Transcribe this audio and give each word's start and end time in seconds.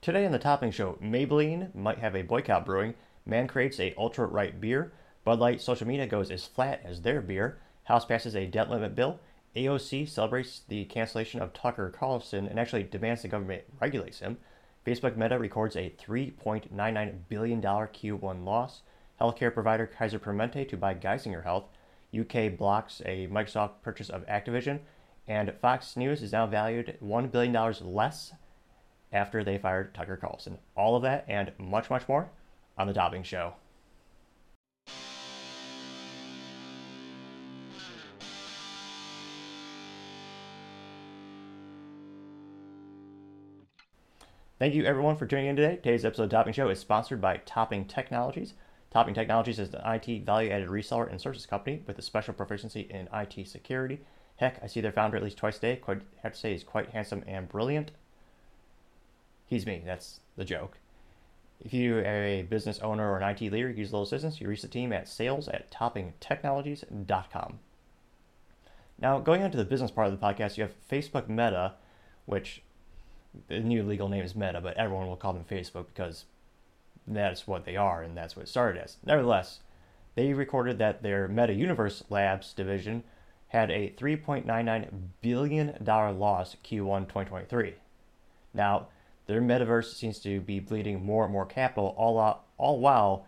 Today 0.00 0.24
on 0.24 0.32
the 0.32 0.38
topping 0.38 0.70
show, 0.70 0.96
Maybelline 1.02 1.74
might 1.74 1.98
have 1.98 2.14
a 2.14 2.22
boycott 2.22 2.64
brewing, 2.64 2.94
man 3.26 3.48
creates 3.48 3.80
a 3.80 3.94
ultra 3.98 4.26
right 4.26 4.58
beer, 4.60 4.92
Bud 5.24 5.40
Light 5.40 5.60
social 5.60 5.88
media 5.88 6.06
goes 6.06 6.30
as 6.30 6.46
flat 6.46 6.80
as 6.84 7.02
their 7.02 7.20
beer, 7.20 7.58
House 7.84 8.04
passes 8.04 8.36
a 8.36 8.46
debt 8.46 8.70
limit 8.70 8.94
bill, 8.94 9.18
AOC 9.56 10.08
celebrates 10.08 10.60
the 10.68 10.84
cancellation 10.84 11.40
of 11.40 11.52
Tucker 11.52 11.90
Carlson 11.90 12.46
and 12.46 12.60
actually 12.60 12.84
demands 12.84 13.22
the 13.22 13.28
government 13.28 13.64
regulates 13.80 14.20
him. 14.20 14.38
Facebook 14.86 15.16
Meta 15.16 15.36
records 15.36 15.74
a 15.74 15.92
$3.99 16.00 17.14
billion 17.28 17.60
Q1 17.60 18.44
loss. 18.44 18.82
Healthcare 19.20 19.52
provider 19.52 19.86
Kaiser 19.86 20.20
Permanente 20.20 20.68
to 20.68 20.76
buy 20.76 20.94
Geisinger 20.94 21.42
Health. 21.42 21.64
UK 22.16 22.56
blocks 22.56 23.02
a 23.04 23.26
Microsoft 23.26 23.82
purchase 23.82 24.10
of 24.10 24.24
Activision. 24.26 24.78
And 25.26 25.52
Fox 25.60 25.96
News 25.96 26.22
is 26.22 26.32
now 26.32 26.46
valued 26.46 26.96
$1 27.02 27.32
billion 27.32 27.74
less 27.80 28.32
after 29.12 29.44
they 29.44 29.58
fired 29.58 29.94
Tucker 29.94 30.16
Carlson. 30.16 30.58
All 30.76 30.96
of 30.96 31.02
that 31.02 31.24
and 31.28 31.52
much, 31.58 31.90
much 31.90 32.08
more 32.08 32.28
on 32.76 32.86
The 32.86 32.92
Topping 32.92 33.22
Show. 33.22 33.54
Thank 44.58 44.74
you 44.74 44.84
everyone 44.84 45.16
for 45.16 45.24
tuning 45.24 45.46
in 45.46 45.54
today. 45.54 45.76
Today's 45.76 46.04
episode 46.04 46.24
of 46.24 46.30
Topping 46.30 46.52
Show 46.52 46.68
is 46.68 46.80
sponsored 46.80 47.20
by 47.20 47.36
Topping 47.46 47.84
Technologies. 47.84 48.54
Topping 48.90 49.14
Technologies 49.14 49.60
is 49.60 49.72
an 49.72 49.82
IT 49.84 50.24
value 50.26 50.50
added 50.50 50.68
reseller 50.68 51.08
and 51.08 51.20
services 51.20 51.46
company 51.46 51.84
with 51.86 51.96
a 51.96 52.02
special 52.02 52.34
proficiency 52.34 52.80
in 52.90 53.08
IT 53.14 53.46
security. 53.46 54.00
Heck, 54.34 54.58
I 54.60 54.66
see 54.66 54.80
their 54.80 54.90
founder 54.90 55.16
at 55.16 55.22
least 55.22 55.36
twice 55.36 55.58
a 55.58 55.60
day. 55.60 55.76
Quite 55.76 56.02
have 56.24 56.32
to 56.32 56.38
say 56.38 56.52
he's 56.52 56.64
quite 56.64 56.90
handsome 56.90 57.22
and 57.28 57.48
brilliant. 57.48 57.92
He's 59.48 59.66
me, 59.66 59.82
that's 59.84 60.20
the 60.36 60.44
joke. 60.44 60.78
If 61.64 61.74
you 61.74 61.98
are 61.98 62.24
a 62.24 62.42
business 62.42 62.78
owner 62.80 63.10
or 63.10 63.18
an 63.18 63.28
IT 63.28 63.40
leader, 63.50 63.70
use 63.70 63.88
a 63.88 63.92
little 63.92 64.04
assistance, 64.04 64.40
you 64.40 64.48
reach 64.48 64.62
the 64.62 64.68
team 64.68 64.92
at 64.92 65.08
sales 65.08 65.48
at 65.48 65.70
toppingtechnologies.com. 65.72 67.58
Now, 69.00 69.18
going 69.18 69.42
on 69.42 69.50
to 69.50 69.56
the 69.56 69.64
business 69.64 69.90
part 69.90 70.08
of 70.08 70.18
the 70.18 70.24
podcast, 70.24 70.56
you 70.56 70.62
have 70.62 70.88
Facebook 70.88 71.28
Meta, 71.28 71.74
which 72.26 72.62
the 73.48 73.60
new 73.60 73.82
legal 73.82 74.08
name 74.08 74.24
is 74.24 74.36
Meta, 74.36 74.60
but 74.60 74.76
everyone 74.76 75.06
will 75.06 75.16
call 75.16 75.32
them 75.32 75.44
Facebook 75.44 75.86
because 75.94 76.26
that's 77.06 77.46
what 77.46 77.64
they 77.64 77.76
are 77.76 78.02
and 78.02 78.16
that's 78.16 78.36
what 78.36 78.44
it 78.44 78.48
started 78.48 78.82
as. 78.82 78.98
Nevertheless, 79.04 79.60
they 80.14 80.32
recorded 80.32 80.78
that 80.78 81.02
their 81.02 81.26
Meta 81.26 81.54
Universe 81.54 82.04
Labs 82.10 82.52
division 82.52 83.04
had 83.48 83.70
a 83.70 83.94
$3.99 83.96 84.88
billion 85.22 85.76
loss 85.84 86.56
Q1 86.64 87.08
2023. 87.08 87.74
Now, 88.52 88.88
their 89.28 89.42
metaverse 89.42 89.94
seems 89.94 90.18
to 90.20 90.40
be 90.40 90.58
bleeding 90.58 91.04
more 91.04 91.22
and 91.22 91.32
more 91.32 91.46
capital, 91.46 91.94
all, 91.96 92.18
out, 92.18 92.44
all 92.56 92.80
while 92.80 93.26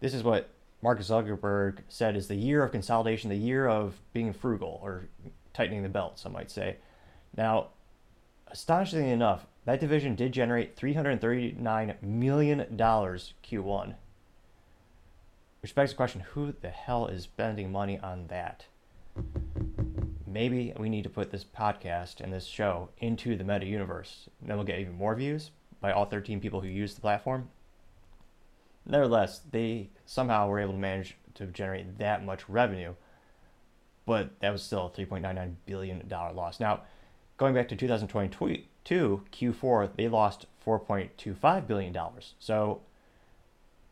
this 0.00 0.14
is 0.14 0.22
what 0.22 0.48
Mark 0.80 1.00
Zuckerberg 1.00 1.78
said 1.88 2.16
is 2.16 2.28
the 2.28 2.36
year 2.36 2.62
of 2.62 2.70
consolidation, 2.70 3.30
the 3.30 3.36
year 3.36 3.66
of 3.66 4.00
being 4.12 4.32
frugal 4.32 4.80
or 4.82 5.08
tightening 5.52 5.82
the 5.82 5.88
belt, 5.88 6.18
some 6.20 6.32
might 6.32 6.50
say. 6.50 6.76
Now, 7.36 7.68
astonishingly 8.46 9.10
enough, 9.10 9.46
that 9.64 9.80
division 9.80 10.14
did 10.14 10.32
generate 10.32 10.76
$339 10.76 12.02
million 12.02 12.60
Q1. 12.78 13.94
Which 15.62 15.74
begs 15.74 15.90
the 15.90 15.96
question 15.96 16.20
who 16.20 16.54
the 16.60 16.68
hell 16.68 17.06
is 17.08 17.24
spending 17.24 17.72
money 17.72 17.98
on 17.98 18.28
that? 18.28 18.66
Maybe 20.34 20.72
we 20.76 20.88
need 20.88 21.04
to 21.04 21.10
put 21.10 21.30
this 21.30 21.44
podcast 21.44 22.20
and 22.20 22.32
this 22.32 22.44
show 22.44 22.88
into 22.98 23.36
the 23.36 23.44
meta 23.44 23.66
universe. 23.66 24.28
And 24.40 24.50
then 24.50 24.56
we'll 24.56 24.66
get 24.66 24.80
even 24.80 24.98
more 24.98 25.14
views 25.14 25.52
by 25.80 25.92
all 25.92 26.06
13 26.06 26.40
people 26.40 26.60
who 26.60 26.66
use 26.66 26.92
the 26.92 27.00
platform. 27.00 27.50
Nevertheless, 28.84 29.42
they 29.52 29.90
somehow 30.06 30.48
were 30.48 30.58
able 30.58 30.72
to 30.72 30.78
manage 30.78 31.16
to 31.34 31.46
generate 31.46 31.98
that 31.98 32.24
much 32.24 32.48
revenue, 32.48 32.94
but 34.06 34.40
that 34.40 34.50
was 34.50 34.64
still 34.64 34.86
a 34.86 35.00
$3.99 35.00 35.54
billion 35.66 36.02
loss. 36.08 36.58
Now, 36.58 36.80
going 37.36 37.54
back 37.54 37.68
to 37.68 37.76
2022 37.76 39.22
Q4, 39.32 39.90
they 39.94 40.08
lost 40.08 40.46
4.25 40.66 41.66
billion 41.68 41.92
dollars. 41.92 42.34
So 42.40 42.80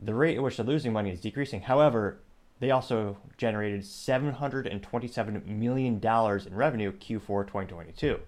the 0.01 0.15
rate 0.15 0.39
at 0.39 0.43
which 0.43 0.57
they're 0.57 0.67
losing 0.67 0.93
money 0.93 1.11
is 1.11 1.21
decreasing. 1.21 1.63
However, 1.63 2.19
they 2.63 2.71
also 2.71 3.17
generated 3.39 3.85
727 3.85 5.43
million 5.45 5.99
dollars 5.99 6.47
in 6.47 6.55
revenue 6.55 6.93
Q4 6.93 7.45
2022. 7.45 8.21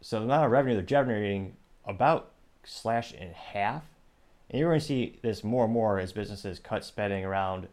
So 0.00 0.20
the 0.20 0.26
amount 0.26 0.44
of 0.44 0.52
revenue 0.52 0.74
they're 0.74 0.84
generating 0.84 1.56
about 1.84 2.30
slash 2.62 3.12
in 3.12 3.32
half. 3.32 3.82
And 4.48 4.60
you're 4.60 4.70
going 4.70 4.78
to 4.78 4.86
see 4.86 5.18
this 5.20 5.42
more 5.42 5.64
and 5.64 5.72
more 5.72 5.98
as 5.98 6.12
businesses 6.12 6.60
cut 6.60 6.84
spending 6.84 7.24
around 7.24 7.66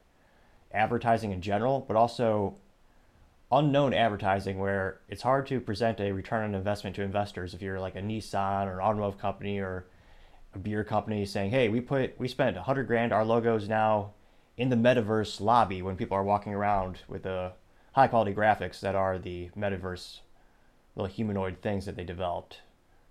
advertising 0.73 1.31
in 1.31 1.43
general, 1.43 1.85
but 1.87 1.95
also 1.95 2.55
unknown 3.51 3.93
advertising 3.93 4.57
where 4.57 4.99
it's 5.07 5.21
hard 5.21 5.45
to 5.45 5.59
present 5.59 5.99
a 5.99 6.11
return 6.11 6.43
on 6.43 6.55
investment 6.55 6.95
to 6.95 7.03
investors 7.03 7.53
if 7.53 7.61
you're 7.61 7.79
like 7.79 7.95
a 7.95 8.01
Nissan 8.01 8.65
or 8.65 8.79
an 8.79 8.83
automotive 8.83 9.19
company 9.19 9.59
or 9.59 9.85
a 10.55 10.57
beer 10.57 10.83
company 10.83 11.23
saying, 11.23 11.51
"Hey, 11.51 11.69
we 11.69 11.81
put 11.81 12.19
we 12.19 12.27
spent 12.27 12.55
100 12.55 12.87
grand 12.87 13.13
our 13.13 13.23
logos 13.23 13.69
now 13.69 14.13
in 14.57 14.69
the 14.69 14.75
metaverse 14.75 15.39
lobby 15.39 15.81
when 15.81 15.95
people 15.95 16.15
are 16.15 16.23
walking 16.23 16.53
around 16.53 16.99
with 17.07 17.25
uh, 17.25 17.29
the 17.29 17.51
high 17.93 18.07
quality 18.07 18.33
graphics 18.33 18.79
that 18.79 18.95
are 18.95 19.17
the 19.17 19.49
metaverse 19.57 20.19
little 20.95 21.11
humanoid 21.11 21.61
things 21.61 21.85
that 21.85 21.95
they 21.95 22.03
developed." 22.03 22.61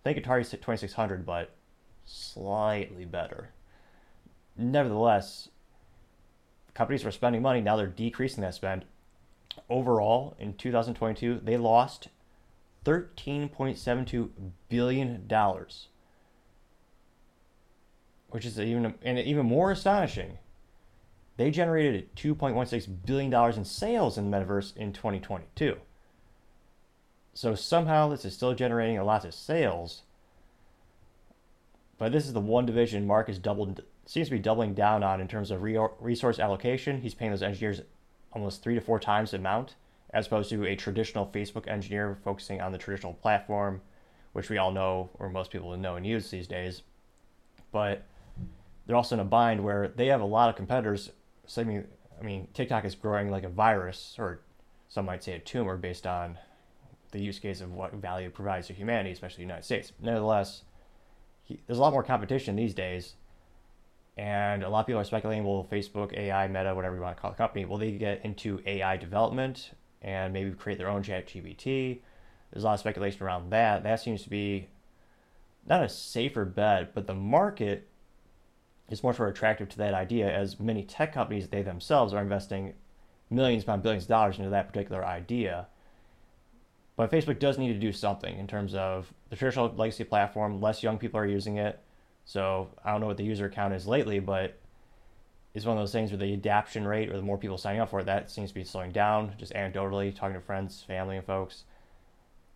Think 0.02 0.18
Atari 0.18 0.48
2600 0.48 1.26
but 1.26 1.50
slightly 2.04 3.04
better. 3.04 3.50
Nevertheless, 4.56 5.48
companies 6.74 7.04
were 7.04 7.10
spending 7.10 7.42
money, 7.42 7.60
now 7.60 7.76
they're 7.76 7.86
decreasing 7.86 8.42
that 8.42 8.54
spend 8.54 8.84
overall 9.68 10.34
in 10.38 10.54
2022, 10.54 11.40
they 11.42 11.56
lost 11.56 12.08
$13.72 12.84 14.30
billion, 14.68 15.28
which 18.30 18.46
is 18.46 18.58
even 18.58 18.94
and 19.02 19.18
even 19.18 19.46
more 19.46 19.70
astonishing. 19.70 20.38
They 21.40 21.50
generated 21.50 22.14
$2.16 22.16 23.06
billion 23.06 23.32
in 23.56 23.64
sales 23.64 24.18
in 24.18 24.30
the 24.30 24.36
metaverse 24.36 24.76
in 24.76 24.92
2022. 24.92 25.74
So 27.32 27.54
somehow 27.54 28.10
this 28.10 28.26
is 28.26 28.34
still 28.34 28.52
generating 28.52 28.98
a 28.98 29.04
lot 29.04 29.24
of 29.24 29.32
sales. 29.32 30.02
But 31.96 32.12
this 32.12 32.26
is 32.26 32.34
the 32.34 32.40
one 32.42 32.66
division 32.66 33.06
Mark 33.06 33.30
is 33.30 33.38
doubled 33.38 33.80
seems 34.04 34.28
to 34.28 34.34
be 34.34 34.38
doubling 34.38 34.74
down 34.74 35.02
on 35.02 35.18
in 35.18 35.28
terms 35.28 35.50
of 35.50 35.62
resource 35.62 36.38
allocation. 36.38 37.00
He's 37.00 37.14
paying 37.14 37.30
those 37.30 37.42
engineers 37.42 37.80
almost 38.34 38.62
three 38.62 38.74
to 38.74 38.82
four 38.82 39.00
times 39.00 39.30
the 39.30 39.38
amount, 39.38 39.76
as 40.12 40.26
opposed 40.26 40.50
to 40.50 40.66
a 40.66 40.76
traditional 40.76 41.24
Facebook 41.24 41.66
engineer 41.66 42.18
focusing 42.22 42.60
on 42.60 42.70
the 42.70 42.76
traditional 42.76 43.14
platform, 43.14 43.80
which 44.34 44.50
we 44.50 44.58
all 44.58 44.72
know, 44.72 45.08
or 45.14 45.30
most 45.30 45.50
people 45.50 45.74
know 45.78 45.96
and 45.96 46.06
use 46.06 46.30
these 46.30 46.46
days. 46.46 46.82
But 47.72 48.02
they're 48.86 48.96
also 48.96 49.14
in 49.14 49.20
a 49.20 49.24
bind 49.24 49.64
where 49.64 49.88
they 49.88 50.08
have 50.08 50.20
a 50.20 50.26
lot 50.26 50.50
of 50.50 50.56
competitors. 50.56 51.12
So, 51.50 51.62
I 51.62 51.64
mean, 51.64 51.84
I 52.20 52.22
mean, 52.22 52.46
TikTok 52.54 52.84
is 52.84 52.94
growing 52.94 53.28
like 53.28 53.42
a 53.42 53.48
virus, 53.48 54.14
or 54.20 54.42
some 54.88 55.06
might 55.06 55.24
say 55.24 55.32
a 55.32 55.40
tumor, 55.40 55.76
based 55.76 56.06
on 56.06 56.38
the 57.10 57.20
use 57.20 57.40
case 57.40 57.60
of 57.60 57.72
what 57.72 57.92
value 57.94 58.28
it 58.28 58.34
provides 58.34 58.68
to 58.68 58.72
humanity, 58.72 59.10
especially 59.10 59.38
the 59.38 59.48
United 59.48 59.64
States. 59.64 59.92
Nevertheless, 60.00 60.62
he, 61.42 61.58
there's 61.66 61.80
a 61.80 61.82
lot 61.82 61.92
more 61.92 62.04
competition 62.04 62.54
these 62.54 62.72
days, 62.72 63.14
and 64.16 64.62
a 64.62 64.68
lot 64.68 64.82
of 64.82 64.86
people 64.86 65.00
are 65.00 65.04
speculating 65.04 65.42
will 65.42 65.64
Facebook, 65.64 66.16
AI, 66.16 66.46
Meta, 66.46 66.72
whatever 66.72 66.94
you 66.94 67.02
want 67.02 67.16
to 67.16 67.20
call 67.20 67.32
the 67.32 67.36
company, 67.36 67.64
will 67.64 67.78
they 67.78 67.90
get 67.90 68.24
into 68.24 68.62
AI 68.64 68.96
development 68.96 69.72
and 70.02 70.32
maybe 70.32 70.52
create 70.52 70.78
their 70.78 70.88
own 70.88 71.02
chat 71.02 71.26
GPT? 71.26 71.98
There's 72.52 72.62
a 72.62 72.66
lot 72.68 72.74
of 72.74 72.80
speculation 72.80 73.24
around 73.24 73.50
that. 73.50 73.82
That 73.82 73.98
seems 73.98 74.22
to 74.22 74.30
be 74.30 74.68
not 75.66 75.82
a 75.82 75.88
safer 75.88 76.44
bet, 76.44 76.94
but 76.94 77.08
the 77.08 77.14
market 77.14 77.89
is 78.90 79.02
much 79.02 79.18
more 79.18 79.28
attractive 79.28 79.68
to 79.70 79.78
that 79.78 79.94
idea 79.94 80.30
as 80.30 80.60
many 80.60 80.82
tech 80.82 81.14
companies, 81.14 81.48
they 81.48 81.62
themselves 81.62 82.12
are 82.12 82.22
investing 82.22 82.74
millions 83.30 83.62
upon 83.62 83.80
billions 83.80 84.04
of 84.04 84.08
dollars 84.08 84.38
into 84.38 84.50
that 84.50 84.68
particular 84.68 85.04
idea. 85.04 85.68
But 86.96 87.10
Facebook 87.10 87.38
does 87.38 87.56
need 87.56 87.72
to 87.72 87.78
do 87.78 87.92
something 87.92 88.36
in 88.36 88.46
terms 88.46 88.74
of 88.74 89.12
the 89.30 89.36
traditional 89.36 89.72
legacy 89.74 90.04
platform, 90.04 90.60
less 90.60 90.82
young 90.82 90.98
people 90.98 91.18
are 91.18 91.26
using 91.26 91.56
it 91.56 91.80
so 92.30 92.68
I 92.84 92.92
don't 92.92 93.00
know 93.00 93.08
what 93.08 93.16
the 93.16 93.24
user 93.24 93.48
count 93.48 93.74
is 93.74 93.88
lately, 93.88 94.20
but 94.20 94.56
it's 95.52 95.66
one 95.66 95.76
of 95.76 95.82
those 95.82 95.90
things 95.90 96.12
where 96.12 96.18
the 96.18 96.32
adoption 96.32 96.86
rate 96.86 97.10
or 97.10 97.16
the 97.16 97.22
more 97.22 97.38
people 97.38 97.58
signing 97.58 97.80
up 97.80 97.90
for 97.90 97.98
it, 97.98 98.06
that 98.06 98.30
seems 98.30 98.50
to 98.50 98.54
be 98.54 98.62
slowing 98.62 98.92
down, 98.92 99.34
just 99.36 99.52
anecdotally, 99.52 100.14
talking 100.14 100.34
to 100.34 100.40
friends, 100.40 100.84
family, 100.86 101.16
and 101.16 101.26
folks. 101.26 101.64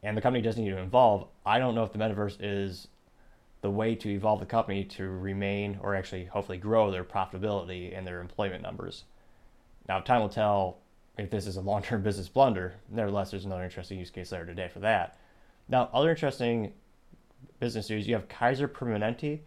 And 0.04 0.16
the 0.16 0.20
company 0.20 0.42
does 0.42 0.56
need 0.56 0.70
to 0.70 0.78
involve. 0.78 1.26
I 1.44 1.58
don't 1.58 1.74
know 1.74 1.82
if 1.82 1.92
the 1.92 1.98
metaverse 1.98 2.36
is 2.38 2.86
the 3.64 3.70
way 3.70 3.94
to 3.94 4.10
evolve 4.10 4.40
the 4.40 4.44
company 4.44 4.84
to 4.84 5.08
remain 5.08 5.78
or 5.80 5.94
actually 5.94 6.26
hopefully 6.26 6.58
grow 6.58 6.90
their 6.90 7.02
profitability 7.02 7.96
and 7.96 8.06
their 8.06 8.20
employment 8.20 8.62
numbers. 8.62 9.04
Now, 9.88 10.00
time 10.00 10.20
will 10.20 10.28
tell 10.28 10.80
if 11.16 11.30
this 11.30 11.46
is 11.46 11.56
a 11.56 11.62
long 11.62 11.80
term 11.80 12.02
business 12.08 12.28
blunder. 12.28 12.74
Nevertheless, 12.90 13.30
there's 13.30 13.46
another 13.46 13.64
interesting 13.64 13.98
use 13.98 14.10
case 14.10 14.28
there 14.28 14.44
today 14.44 14.68
for 14.70 14.80
that. 14.80 15.16
Now, 15.66 15.88
other 15.94 16.10
interesting 16.10 16.74
business 17.58 17.88
news, 17.88 18.06
you 18.06 18.12
have 18.16 18.28
Kaiser 18.28 18.68
Permanente. 18.68 19.40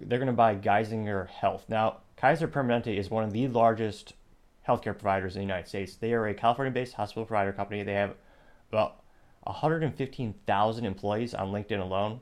They're 0.00 0.18
going 0.18 0.26
to 0.26 0.32
buy 0.32 0.56
Geisinger 0.56 1.28
Health. 1.28 1.66
Now, 1.68 1.98
Kaiser 2.16 2.48
Permanente 2.48 2.98
is 2.98 3.10
one 3.10 3.22
of 3.22 3.32
the 3.32 3.46
largest 3.46 4.14
healthcare 4.66 4.98
providers 4.98 5.36
in 5.36 5.42
the 5.42 5.46
United 5.46 5.68
States. 5.68 5.94
They 5.94 6.14
are 6.14 6.26
a 6.26 6.34
California 6.34 6.72
based 6.72 6.94
hospital 6.94 7.26
provider 7.26 7.52
company. 7.52 7.84
They 7.84 7.94
have 7.94 8.16
about 8.72 9.04
115,000 9.44 10.84
employees 10.84 11.32
on 11.32 11.52
LinkedIn 11.52 11.80
alone. 11.80 12.18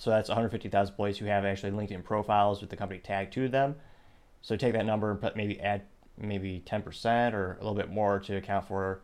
So 0.00 0.08
that's 0.08 0.30
150,000 0.30 0.92
employees 0.92 1.18
who 1.18 1.26
have 1.26 1.44
actually 1.44 1.72
LinkedIn 1.72 2.04
profiles 2.04 2.62
with 2.62 2.70
the 2.70 2.76
company 2.76 3.00
tagged 3.00 3.34
to 3.34 3.50
them. 3.50 3.76
So 4.40 4.56
take 4.56 4.72
that 4.72 4.86
number 4.86 5.10
and 5.10 5.36
maybe 5.36 5.60
add 5.60 5.82
maybe 6.16 6.62
10% 6.66 7.34
or 7.34 7.52
a 7.52 7.56
little 7.58 7.74
bit 7.74 7.90
more 7.90 8.18
to 8.20 8.36
account 8.36 8.66
for 8.66 9.02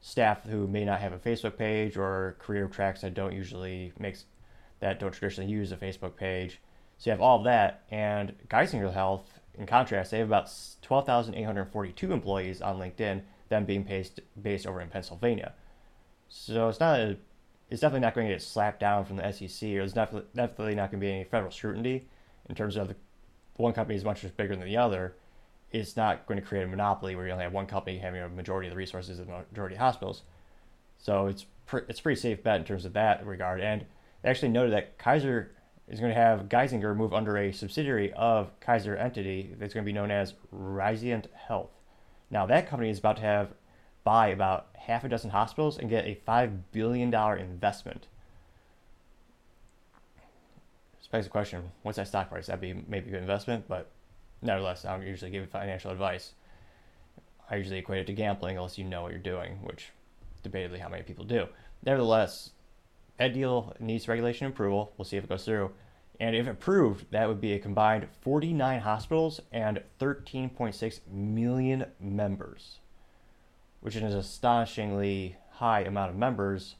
staff 0.00 0.44
who 0.44 0.68
may 0.68 0.84
not 0.84 1.00
have 1.00 1.12
a 1.12 1.18
Facebook 1.18 1.56
page 1.56 1.96
or 1.96 2.36
career 2.38 2.68
tracks 2.68 3.00
that 3.00 3.12
don't 3.12 3.32
usually 3.32 3.92
make 3.98 4.18
that 4.78 5.00
don't 5.00 5.10
traditionally 5.10 5.50
use 5.50 5.72
a 5.72 5.76
Facebook 5.76 6.14
page. 6.14 6.60
So 6.98 7.10
you 7.10 7.12
have 7.12 7.20
all 7.20 7.38
of 7.38 7.44
that, 7.44 7.82
and 7.90 8.32
Geisinger 8.48 8.92
Health, 8.92 9.40
in 9.54 9.66
contrast, 9.66 10.12
they 10.12 10.18
have 10.18 10.28
about 10.28 10.48
12,842 10.82 12.12
employees 12.12 12.62
on 12.62 12.78
LinkedIn, 12.78 13.22
them 13.48 13.64
being 13.64 13.82
based, 13.82 14.20
based 14.40 14.66
over 14.66 14.80
in 14.80 14.90
Pennsylvania. 14.90 15.54
So 16.28 16.68
it's 16.68 16.78
not 16.78 17.00
a, 17.00 17.16
it's 17.70 17.80
definitely 17.80 18.00
not 18.00 18.14
going 18.14 18.28
to 18.28 18.34
get 18.34 18.42
slapped 18.42 18.80
down 18.80 19.04
from 19.04 19.16
the 19.16 19.32
SEC, 19.32 19.68
or 19.70 19.78
there's 19.78 19.92
definitely, 19.92 20.28
definitely 20.34 20.74
not 20.74 20.90
going 20.90 21.00
to 21.00 21.06
be 21.06 21.12
any 21.12 21.24
federal 21.24 21.50
scrutiny 21.50 22.06
in 22.48 22.54
terms 22.54 22.76
of 22.76 22.88
the, 22.88 22.96
one 23.56 23.72
company 23.72 23.96
is 23.96 24.04
much 24.04 24.24
bigger 24.36 24.54
than 24.54 24.64
the 24.64 24.76
other. 24.76 25.16
It's 25.72 25.96
not 25.96 26.26
going 26.26 26.40
to 26.40 26.46
create 26.46 26.62
a 26.62 26.68
monopoly 26.68 27.16
where 27.16 27.26
you 27.26 27.32
only 27.32 27.44
have 27.44 27.52
one 27.52 27.66
company 27.66 27.98
having 27.98 28.22
a 28.22 28.28
majority 28.28 28.68
of 28.68 28.72
the 28.72 28.76
resources 28.76 29.18
and 29.18 29.28
majority 29.50 29.74
of 29.74 29.80
hospitals. 29.80 30.22
So 30.98 31.26
it's 31.26 31.46
pre- 31.66 31.82
it's 31.88 32.00
pretty 32.00 32.20
safe 32.20 32.42
bet 32.42 32.60
in 32.60 32.64
terms 32.64 32.84
of 32.84 32.92
that 32.92 33.26
regard. 33.26 33.60
And 33.60 33.84
they 34.22 34.30
actually 34.30 34.50
noted 34.50 34.72
that 34.72 34.96
Kaiser 34.96 35.50
is 35.88 35.98
going 35.98 36.12
to 36.12 36.20
have 36.20 36.48
Geisinger 36.48 36.96
move 36.96 37.12
under 37.12 37.36
a 37.36 37.52
subsidiary 37.52 38.12
of 38.12 38.58
Kaiser 38.60 38.96
entity 38.96 39.54
that's 39.58 39.74
going 39.74 39.84
to 39.84 39.88
be 39.88 39.92
known 39.92 40.10
as 40.10 40.34
Risant 40.54 41.26
Health. 41.34 41.70
Now 42.30 42.46
that 42.46 42.68
company 42.68 42.90
is 42.90 42.98
about 42.98 43.16
to 43.16 43.22
have 43.22 43.50
buy 44.06 44.28
about 44.28 44.68
half 44.74 45.02
a 45.02 45.08
dozen 45.08 45.30
hospitals 45.30 45.78
and 45.78 45.90
get 45.90 46.06
a 46.06 46.16
$5 46.28 46.60
billion 46.70 47.12
investment. 47.12 48.06
This 51.12 51.24
the 51.24 51.28
question 51.28 51.72
what's 51.82 51.96
that 51.96 52.06
stock 52.06 52.30
price? 52.30 52.46
That'd 52.46 52.60
be 52.60 52.84
maybe 52.86 53.08
a 53.08 53.10
good 53.10 53.20
investment, 53.20 53.64
but 53.66 53.90
nevertheless, 54.42 54.84
I 54.84 54.96
don't 54.96 55.04
usually 55.04 55.32
give 55.32 55.50
financial 55.50 55.90
advice. 55.90 56.34
I 57.50 57.56
usually 57.56 57.78
equate 57.78 58.02
it 58.02 58.06
to 58.06 58.12
gambling 58.12 58.56
unless 58.56 58.78
you 58.78 58.84
know 58.84 59.02
what 59.02 59.10
you're 59.10 59.18
doing, 59.18 59.58
which 59.64 59.90
debatably 60.44 60.78
how 60.78 60.88
many 60.88 61.02
people 61.02 61.24
do. 61.24 61.48
Nevertheless, 61.84 62.50
that 63.18 63.34
deal 63.34 63.74
needs 63.80 64.06
regulation 64.06 64.46
approval. 64.46 64.92
We'll 64.96 65.04
see 65.04 65.16
if 65.16 65.24
it 65.24 65.30
goes 65.30 65.44
through. 65.44 65.72
And 66.20 66.36
if 66.36 66.46
approved, 66.46 67.06
that 67.10 67.26
would 67.26 67.40
be 67.40 67.54
a 67.54 67.58
combined 67.58 68.06
49 68.20 68.80
hospitals 68.80 69.40
and 69.50 69.82
13.6 69.98 71.00
million 71.10 71.86
members 71.98 72.78
which 73.80 73.96
is 73.96 74.02
an 74.02 74.18
astonishingly 74.18 75.36
high 75.52 75.80
amount 75.80 76.10
of 76.10 76.16
members. 76.16 76.76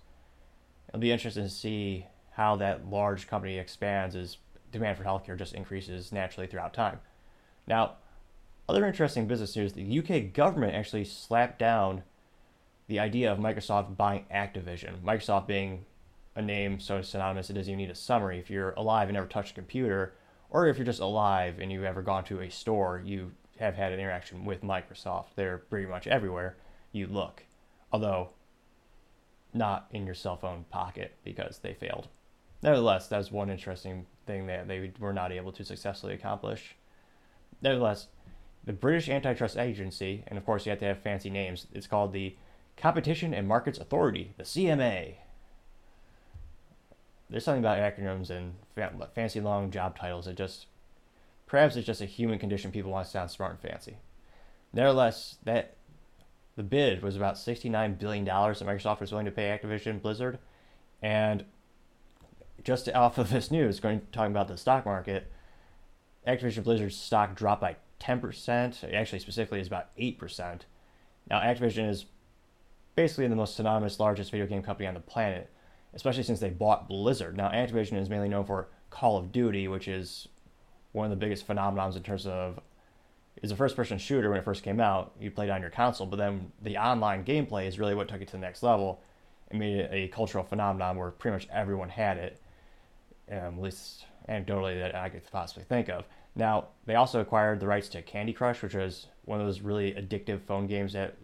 It'll 0.89 1.01
be 1.01 1.13
interesting 1.13 1.45
to 1.45 1.51
see 1.51 2.07
how 2.33 2.57
that 2.57 2.89
large 2.91 3.27
company 3.27 3.59
expands 3.59 4.15
as 4.15 4.37
demand 4.71 4.99
for 4.99 5.05
healthcare 5.05 5.39
just 5.39 5.55
increases 5.55 6.13
naturally 6.13 6.47
throughout 6.47 6.75
time. 6.75 7.01
Now, 7.67 7.93
other 8.69 8.87
interesting 8.87 9.27
business 9.27 9.57
news 9.57 9.73
the 9.73 9.99
UK 9.99 10.33
government 10.33 10.75
actually 10.75 11.05
slapped 11.05 11.59
down 11.59 12.03
the 12.89 13.01
idea 13.01 13.33
of 13.33 13.39
Microsoft 13.39 13.97
buying 13.97 14.27
Activision. 14.33 15.01
Microsoft 15.03 15.47
being 15.47 15.85
a 16.35 16.43
name 16.43 16.79
so 16.79 17.01
synonymous 17.01 17.49
it 17.49 17.55
doesn't 17.55 17.73
even 17.73 17.79
need 17.79 17.91
a 17.91 17.95
summary. 17.95 18.39
If 18.39 18.51
you're 18.51 18.73
alive 18.73 19.09
and 19.09 19.15
never 19.15 19.27
touched 19.27 19.53
a 19.53 19.55
computer, 19.55 20.13
or 20.51 20.67
if 20.67 20.77
you're 20.77 20.85
just 20.85 21.01
alive 21.01 21.59
and 21.59 21.73
you've 21.73 21.85
ever 21.85 22.03
gone 22.03 22.25
to 22.25 22.41
a 22.41 22.51
store, 22.51 23.03
you 23.05 23.33
have 23.59 23.75
had 23.75 23.93
an 23.93 24.01
interaction 24.01 24.45
with 24.45 24.63
Microsoft. 24.63 25.29
They're 25.35 25.59
pretty 25.59 25.87
much 25.87 26.07
everywhere 26.07 26.57
you 26.97 27.07
look, 27.07 27.45
although 27.93 28.31
not 29.53 29.87
in 29.91 30.07
your 30.07 30.15
cell 30.15 30.37
phone 30.37 30.65
pocket 30.71 31.15
because 31.25 31.59
they 31.59 31.75
failed. 31.75 32.09
Nevertheless, 32.63 33.07
that's 33.07 33.31
one 33.31 33.51
interesting 33.51 34.07
thing 34.27 34.47
that 34.47 34.67
they 34.67 34.93
were 34.99 35.13
not 35.13 35.33
able 35.33 35.53
to 35.53 35.65
successfully 35.65 36.15
accomplish. 36.15 36.75
Nevertheless, 37.63 38.09
the 38.65 38.73
British 38.73 39.09
Antitrust 39.09 39.57
Agency, 39.57 40.25
and 40.27 40.39
of 40.39 40.45
course 40.45 40.67
you 40.67 40.71
have 40.71 40.81
to 40.81 40.87
have 40.87 40.99
fancy 40.99 41.31
names, 41.31 41.67
it's 41.73 41.87
called 41.87 42.13
the 42.13 42.37
Competition 42.77 43.33
and 43.33 43.47
Markets 43.47 43.79
Authority, 43.79 44.33
the 44.37 44.43
CMA. 44.43 45.15
There's 47.31 47.45
something 47.45 47.63
about 47.63 47.79
acronyms 47.79 48.31
and 48.31 48.55
fancy 49.15 49.41
long 49.41 49.71
job 49.71 49.99
titles 49.99 50.27
that 50.27 50.37
just, 50.37 50.67
perhaps 51.47 51.77
it's 51.77 51.87
just 51.87 52.01
a 52.01 52.07
human 52.07 52.39
condition 52.39 52.71
people 52.71 52.91
want 52.91 53.07
to 53.07 53.11
sound 53.11 53.31
smart 53.31 53.53
and 53.53 53.61
fancy. 53.61 53.97
Nevertheless, 54.73 55.39
that 55.45 55.77
the 56.57 56.63
bid 56.63 57.03
was 57.03 57.17
about 57.17 57.35
$69 57.37 57.99
billion 57.99 58.25
that 58.25 58.33
Microsoft 58.33 59.01
was 59.01 59.13
willing 59.13 59.27
to 59.27 59.33
pay 59.33 59.57
Activision 59.57 60.01
Blizzard. 60.01 60.39
And 61.03 61.45
just 62.65 62.89
off 62.89 63.19
of 63.19 63.31
this 63.31 63.51
news, 63.51 63.79
going 63.79 64.03
talking 64.11 64.33
about 64.33 64.49
the 64.49 64.57
stock 64.57 64.87
market, 64.87 65.31
Activision 66.27 66.65
Blizzard's 66.65 66.97
stock 66.97 67.37
dropped 67.37 67.61
by 67.61 67.77
10%. 68.01 68.93
Actually, 68.93 69.19
specifically, 69.19 69.61
is 69.61 69.67
about 69.67 69.95
8%. 69.97 70.61
Now, 71.31 71.41
Activision 71.41 71.89
is 71.89 72.07
basically 72.95 73.29
the 73.29 73.37
most 73.37 73.55
synonymous, 73.55 74.01
largest 74.01 74.31
video 74.31 74.47
game 74.47 74.63
company 74.63 74.87
on 74.89 74.95
the 74.95 75.01
planet, 75.01 75.51
especially 75.93 76.23
since 76.23 76.41
they 76.41 76.51
bought 76.51 76.89
Blizzard. 76.89 77.37
Now, 77.37 77.51
Activision 77.51 78.01
is 78.01 78.09
mainly 78.09 78.31
known 78.31 78.47
for 78.47 78.69
Call 78.89 79.19
of 79.19 79.31
Duty, 79.31 79.69
which 79.69 79.87
is 79.87 80.27
one 80.93 81.05
of 81.05 81.11
the 81.11 81.17
biggest 81.17 81.47
phenomenons 81.47 81.97
in 81.97 82.03
terms 82.03 82.27
of 82.27 82.59
is 83.43 83.51
a 83.51 83.57
first 83.57 83.77
person 83.77 83.99
shooter 83.99 84.31
when 84.31 84.39
it 84.39 84.45
first 84.45 84.63
came 84.63 84.81
out. 84.81 85.13
You 85.21 85.31
played 85.31 85.51
on 85.51 85.61
your 85.61 85.71
console, 85.71 86.07
but 86.07 86.17
then 86.17 86.53
the 86.63 86.77
online 86.79 87.25
gameplay 87.25 87.67
is 87.67 87.79
really 87.79 87.95
what 87.95 88.09
took 88.09 88.21
it 88.21 88.29
to 88.29 88.33
the 88.33 88.39
next 88.39 88.63
level 88.63 89.03
and 89.51 89.61
made 89.61 89.77
it 89.77 89.91
a 89.93 90.09
cultural 90.09 90.45
phenomenon 90.45 90.97
where 90.97 91.11
pretty 91.11 91.35
much 91.35 91.49
everyone 91.53 91.89
had 91.89 92.17
it, 92.17 92.41
um, 93.31 93.37
at 93.39 93.61
least 93.61 94.05
anecdotally 94.29 94.79
that 94.79 94.95
I 94.95 95.09
could 95.09 95.31
possibly 95.31 95.65
think 95.65 95.89
of. 95.89 96.05
Now, 96.35 96.69
they 96.85 96.95
also 96.95 97.21
acquired 97.21 97.61
the 97.61 97.67
rights 97.67 97.89
to 97.91 98.03
Candy 98.03 98.33
Crush, 98.33 98.63
which 98.63 98.75
was 98.75 99.07
one 99.25 99.41
of 99.41 99.47
those 99.47 99.61
really 99.61 99.93
addictive 99.93 100.43
phone 100.43 100.67
games 100.67 100.93
that. 100.93 101.17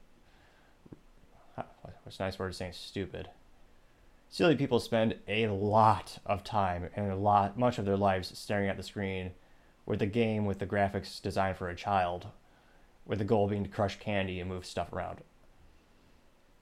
What's 2.02 2.18
a 2.18 2.24
nice 2.24 2.38
word 2.38 2.48
of 2.48 2.56
saying 2.56 2.72
stupid? 2.72 3.28
Silly 4.28 4.56
people 4.56 4.80
spend 4.80 5.16
a 5.28 5.46
lot 5.48 6.18
of 6.24 6.42
time 6.42 6.88
and 6.96 7.12
a 7.12 7.16
lot, 7.16 7.58
much 7.58 7.78
of 7.78 7.84
their 7.84 7.96
lives 7.96 8.36
staring 8.36 8.68
at 8.68 8.76
the 8.76 8.82
screen 8.82 9.32
with 9.92 10.00
a 10.00 10.06
game 10.06 10.46
with 10.46 10.58
the 10.58 10.66
graphics 10.66 11.20
designed 11.20 11.54
for 11.58 11.68
a 11.68 11.76
child, 11.76 12.28
with 13.04 13.18
the 13.18 13.26
goal 13.26 13.46
being 13.46 13.62
to 13.62 13.68
crush 13.68 13.98
candy 13.98 14.40
and 14.40 14.48
move 14.48 14.64
stuff 14.64 14.90
around. 14.90 15.18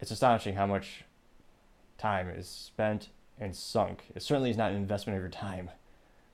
It's 0.01 0.11
astonishing 0.11 0.57
how 0.57 0.67
much 0.67 1.05
time 1.97 2.29
is 2.29 2.49
spent 2.49 3.11
and 3.39 3.55
sunk. 3.55 4.07
It 4.17 4.25
certainly 4.25 4.51
is 4.51 4.57
not 4.57 4.73
an 4.73 4.77
investment 4.79 5.17
of 5.17 5.23
your 5.23 5.31
time. 5.31 5.71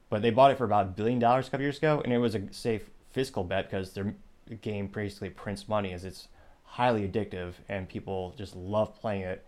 But 0.08 0.22
they 0.22 0.30
bought 0.30 0.52
it 0.52 0.56
for 0.56 0.64
about 0.64 0.86
a 0.86 0.88
billion 0.88 1.18
dollars 1.18 1.48
a 1.48 1.50
couple 1.50 1.64
years 1.64 1.76
ago, 1.76 2.00
and 2.02 2.14
it 2.14 2.18
was 2.18 2.34
a 2.34 2.50
safe 2.50 2.88
fiscal 3.10 3.44
bet 3.44 3.68
because 3.68 3.92
their 3.92 4.14
game 4.62 4.86
basically 4.86 5.28
prints 5.28 5.68
money 5.68 5.92
as 5.92 6.02
it's 6.02 6.28
highly 6.62 7.06
addictive 7.06 7.52
and 7.68 7.90
people 7.90 8.34
just 8.38 8.56
love 8.56 8.98
playing 8.98 9.20
it 9.20 9.44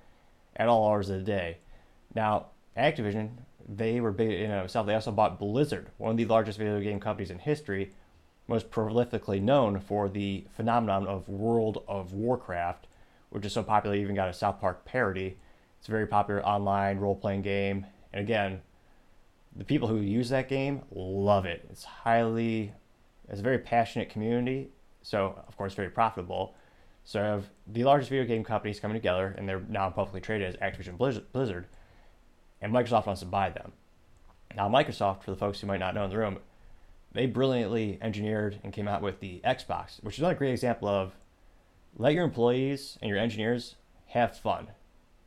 at 0.55 0.69
all 0.69 0.87
hours 0.87 1.09
of 1.09 1.17
the 1.17 1.25
day. 1.25 1.57
Now, 2.15 2.49
Activision 2.77 3.31
they 3.67 4.01
were 4.01 4.13
big 4.13 4.31
in 4.31 4.51
itself. 4.51 4.87
They 4.87 4.95
also 4.95 5.13
bought 5.13 5.39
Blizzard, 5.39 5.91
one 5.99 6.13
of 6.13 6.17
the 6.17 6.25
largest 6.27 6.59
video 6.59 6.81
game 6.81 7.01
companies 7.01 7.31
in 7.31 7.39
history, 7.39 7.93
most 8.47 8.71
prolifically 8.71 9.43
known 9.43 9.81
for 9.81 10.09
the 10.09 10.47
phenomenon 10.57 11.07
of 11.07 11.29
World 11.29 11.83
of 11.87 12.13
Warcraft, 12.13 12.87
which 13.31 13.45
is 13.45 13.53
so 13.53 13.63
popular, 13.63 13.97
even 13.97 14.15
got 14.15 14.29
a 14.29 14.33
South 14.33 14.61
Park 14.61 14.85
parody. 14.85 15.37
It's 15.79 15.89
a 15.89 15.91
very 15.91 16.07
popular 16.07 16.45
online 16.45 16.99
role 16.99 17.15
playing 17.15 17.43
game. 17.43 17.87
And 18.13 18.23
again, 18.23 18.63
the 19.55 19.65
people 19.65 19.89
who 19.89 19.97
use 19.97 20.31
that 20.31 20.49
game 20.49 20.83
love 20.91 21.45
it. 21.45 21.67
It's 21.71 21.85
highly, 21.85 22.73
it's 23.29 23.41
a 23.41 23.43
very 23.43 23.59
passionate 23.59 24.09
community. 24.09 24.71
So, 25.03 25.43
of 25.47 25.57
course, 25.57 25.75
very 25.75 25.91
profitable. 25.91 26.55
So, 27.05 27.43
the 27.67 27.85
largest 27.85 28.11
video 28.11 28.25
game 28.25 28.45
companies 28.45 28.81
coming 28.81 28.95
together, 28.95 29.35
and 29.37 29.49
they're 29.49 29.63
now 29.69 29.91
publicly 29.91 30.21
traded 30.21 30.49
as 30.49 30.57
Activision 30.57 30.97
Blizzard 30.97 31.67
and 32.61 32.73
Microsoft 32.73 33.07
wants 33.07 33.21
to 33.21 33.27
buy 33.27 33.51
them. 33.51 33.73
Now, 34.57 34.69
Microsoft, 34.69 35.23
for 35.23 35.31
the 35.31 35.37
folks 35.37 35.61
who 35.61 35.67
might 35.67 35.81
not 35.81 35.95
know 35.95 36.05
in 36.05 36.11
the 36.11 36.19
room, 36.19 36.39
they 37.13 37.27
brilliantly 37.27 37.99
engineered 38.03 38.59
and 38.63 38.73
came 38.73 38.89
out 38.89 39.03
with 39.03 39.21
the 39.21 39.41
Xbox, 39.45 40.03
which 40.03 40.17
is 40.17 40.21
another 40.21 40.35
great 40.35 40.53
example 40.53 40.89
of 40.89 41.15
let 41.97 42.15
your 42.15 42.25
employees 42.25 42.99
and 43.01 43.09
your 43.09 43.19
engineers 43.19 43.77
have 44.09 44.37
fun. 44.37 44.69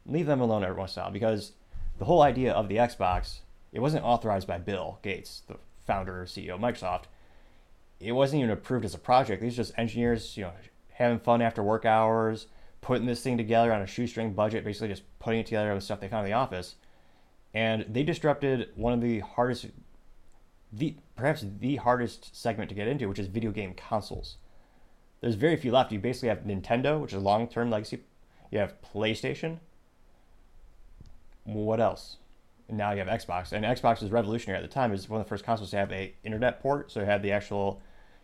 Leave 0.05 0.25
them 0.25 0.41
alone 0.41 0.63
every 0.63 0.75
once 0.75 0.95
in 0.95 1.01
a 1.01 1.05
while 1.05 1.11
because 1.11 1.53
the 1.97 2.05
whole 2.05 2.21
idea 2.21 2.51
of 2.51 2.67
the 2.67 2.77
Xbox, 2.77 3.39
it 3.71 3.79
wasn't 3.79 4.03
authorized 4.03 4.47
by 4.47 4.57
Bill 4.57 4.99
Gates, 5.01 5.43
the 5.47 5.57
founder 5.85 6.25
CEO 6.25 6.55
of 6.55 6.59
Microsoft. 6.59 7.03
It 7.99 8.13
wasn't 8.13 8.41
even 8.41 8.51
approved 8.51 8.85
as 8.85 8.95
a 8.95 8.99
project. 8.99 9.41
These 9.41 9.53
are 9.53 9.63
just 9.63 9.77
engineers, 9.77 10.35
you 10.35 10.43
know, 10.43 10.53
having 10.89 11.19
fun 11.19 11.41
after 11.41 11.61
work 11.61 11.85
hours, 11.85 12.47
putting 12.81 13.05
this 13.05 13.21
thing 13.21 13.37
together 13.37 13.71
on 13.71 13.81
a 13.81 13.87
shoestring 13.87 14.33
budget, 14.33 14.65
basically 14.65 14.87
just 14.87 15.03
putting 15.19 15.39
it 15.39 15.45
together 15.45 15.73
with 15.73 15.83
stuff 15.83 15.99
they 15.99 16.07
found 16.07 16.25
in 16.25 16.31
the 16.31 16.37
office 16.37 16.75
and 17.53 17.85
they 17.89 18.03
disrupted 18.03 18.69
one 18.75 18.93
of 18.93 19.01
the 19.01 19.19
hardest, 19.19 19.67
the 20.71 20.95
perhaps 21.15 21.45
the 21.59 21.77
hardest 21.77 22.35
segment 22.35 22.69
to 22.69 22.75
get 22.75 22.87
into, 22.87 23.07
which 23.07 23.19
is 23.19 23.27
video 23.27 23.51
game 23.51 23.73
consoles. 23.73 24.37
There's 25.19 25.35
very 25.35 25.55
few 25.55 25.71
left. 25.71 25.91
You 25.91 25.99
basically 25.99 26.29
have 26.29 26.39
Nintendo, 26.39 26.99
which 26.99 27.11
is 27.11 27.17
a 27.17 27.21
long-term 27.21 27.69
legacy. 27.69 27.99
You 28.51 28.59
have 28.59 28.81
PlayStation. 28.81 29.59
What 31.43 31.79
else? 31.79 32.17
And 32.67 32.77
now 32.77 32.91
you 32.91 32.99
have 32.99 33.07
Xbox, 33.07 33.51
and 33.51 33.65
Xbox 33.65 34.01
was 34.01 34.11
revolutionary 34.11 34.57
at 34.57 34.67
the 34.67 34.73
time. 34.73 34.91
It 34.91 34.93
was 34.93 35.09
one 35.09 35.19
of 35.19 35.25
the 35.25 35.29
first 35.29 35.43
consoles 35.43 35.71
to 35.71 35.77
have 35.77 35.91
a 35.91 36.13
internet 36.23 36.61
port, 36.61 36.91
so 36.91 37.01
it 37.01 37.05
had 37.05 37.21
the 37.21 37.31
actual 37.31 37.81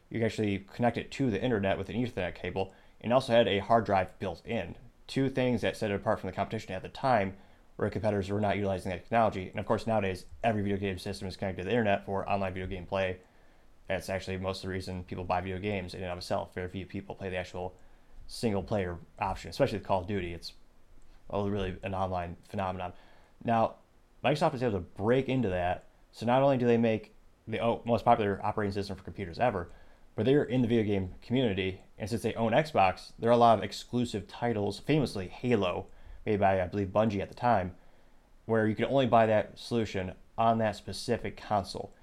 you 0.10 0.20
can 0.20 0.26
actually 0.26 0.66
connect 0.74 0.98
it 0.98 1.12
to 1.12 1.30
the 1.30 1.42
internet 1.42 1.78
with 1.78 1.90
an 1.90 1.96
Ethernet 1.96 2.34
cable, 2.34 2.74
and 3.02 3.12
also 3.12 3.34
had 3.34 3.48
a 3.48 3.60
hard 3.60 3.86
drive 3.86 4.18
built 4.20 4.42
in. 4.46 4.76
Two 5.06 5.30
things 5.30 5.62
that 5.62 5.76
set 5.76 5.92
it 5.92 5.96
apart 5.96 6.20
from 6.20 6.30
the 6.30 6.36
competition 6.36 6.74
at 6.74 6.82
the 6.82 6.90
time, 6.90 7.36
where 7.78 7.90
competitors 7.90 8.30
were 8.30 8.42
not 8.42 8.56
utilizing 8.56 8.92
that 8.92 9.04
technology. 9.04 9.50
And 9.50 9.60
of 9.60 9.66
course, 9.66 9.88
nowadays 9.88 10.26
every 10.44 10.62
video 10.62 10.78
game 10.78 10.98
system 10.98 11.28
is 11.28 11.38
connected 11.38 11.62
to 11.62 11.66
the 11.66 11.72
internet 11.72 12.06
for 12.06 12.30
online 12.30 12.54
video 12.54 12.68
game 12.68 12.86
play. 12.86 13.18
That's 13.88 14.10
actually 14.10 14.38
most 14.38 14.58
of 14.58 14.64
the 14.64 14.70
reason 14.70 15.04
people 15.04 15.24
buy 15.24 15.42
video 15.42 15.60
games 15.60 15.94
in 15.94 16.04
and 16.04 16.12
of 16.12 16.18
itself. 16.18 16.54
Very 16.54 16.68
few 16.68 16.86
people 16.86 17.16
play 17.16 17.30
the 17.30 17.38
actual 17.38 17.76
single 18.28 18.64
player 18.64 18.98
option, 19.20 19.50
especially 19.50 19.78
with 19.78 19.88
Call 19.88 20.02
of 20.02 20.08
Duty. 20.08 20.34
It's 20.34 20.54
really 21.32 21.78
an 21.84 21.94
online 21.94 22.36
phenomenon. 22.50 22.94
Now, 23.44 23.76
Microsoft 24.26 24.56
is 24.56 24.64
able 24.64 24.80
to 24.80 24.80
break 24.80 25.30
into 25.30 25.50
that. 25.50 25.86
So 26.12 26.26
not 26.26 26.42
only 26.42 26.58
do 26.58 26.66
they 26.66 26.78
make 26.78 27.14
the 27.48 27.80
most 27.86 28.04
popular 28.04 28.42
operating 28.44 28.74
system 28.74 28.98
for 28.98 29.04
computers 29.04 29.40
ever, 29.40 29.70
but 30.16 30.26
they're 30.26 30.44
in 30.44 30.64
the 30.64 30.68
video 30.68 30.84
game 30.84 31.14
community. 31.22 31.82
And 32.00 32.10
since 32.10 32.24
they 32.24 32.34
own 32.34 32.52
Xbox, 32.52 33.12
there 33.20 33.30
are 33.30 33.34
a 33.34 33.38
lot 33.38 33.58
of 33.58 33.64
exclusive 33.64 34.28
titles, 34.28 34.80
famously 34.80 35.28
Halo, 35.28 35.88
made 36.28 36.40
by, 36.42 36.62
I 36.62 36.68
believe, 36.68 36.90
Bungie 36.90 37.22
at 37.22 37.30
the 37.30 37.36
time, 37.36 37.74
where 38.46 38.68
you 38.68 38.76
could 38.76 38.86
only 38.86 39.08
buy 39.08 39.26
that 39.26 39.58
solution 39.58 40.12
on 40.38 40.58
that 40.58 40.76
specific 40.76 41.38
console. 41.38 41.94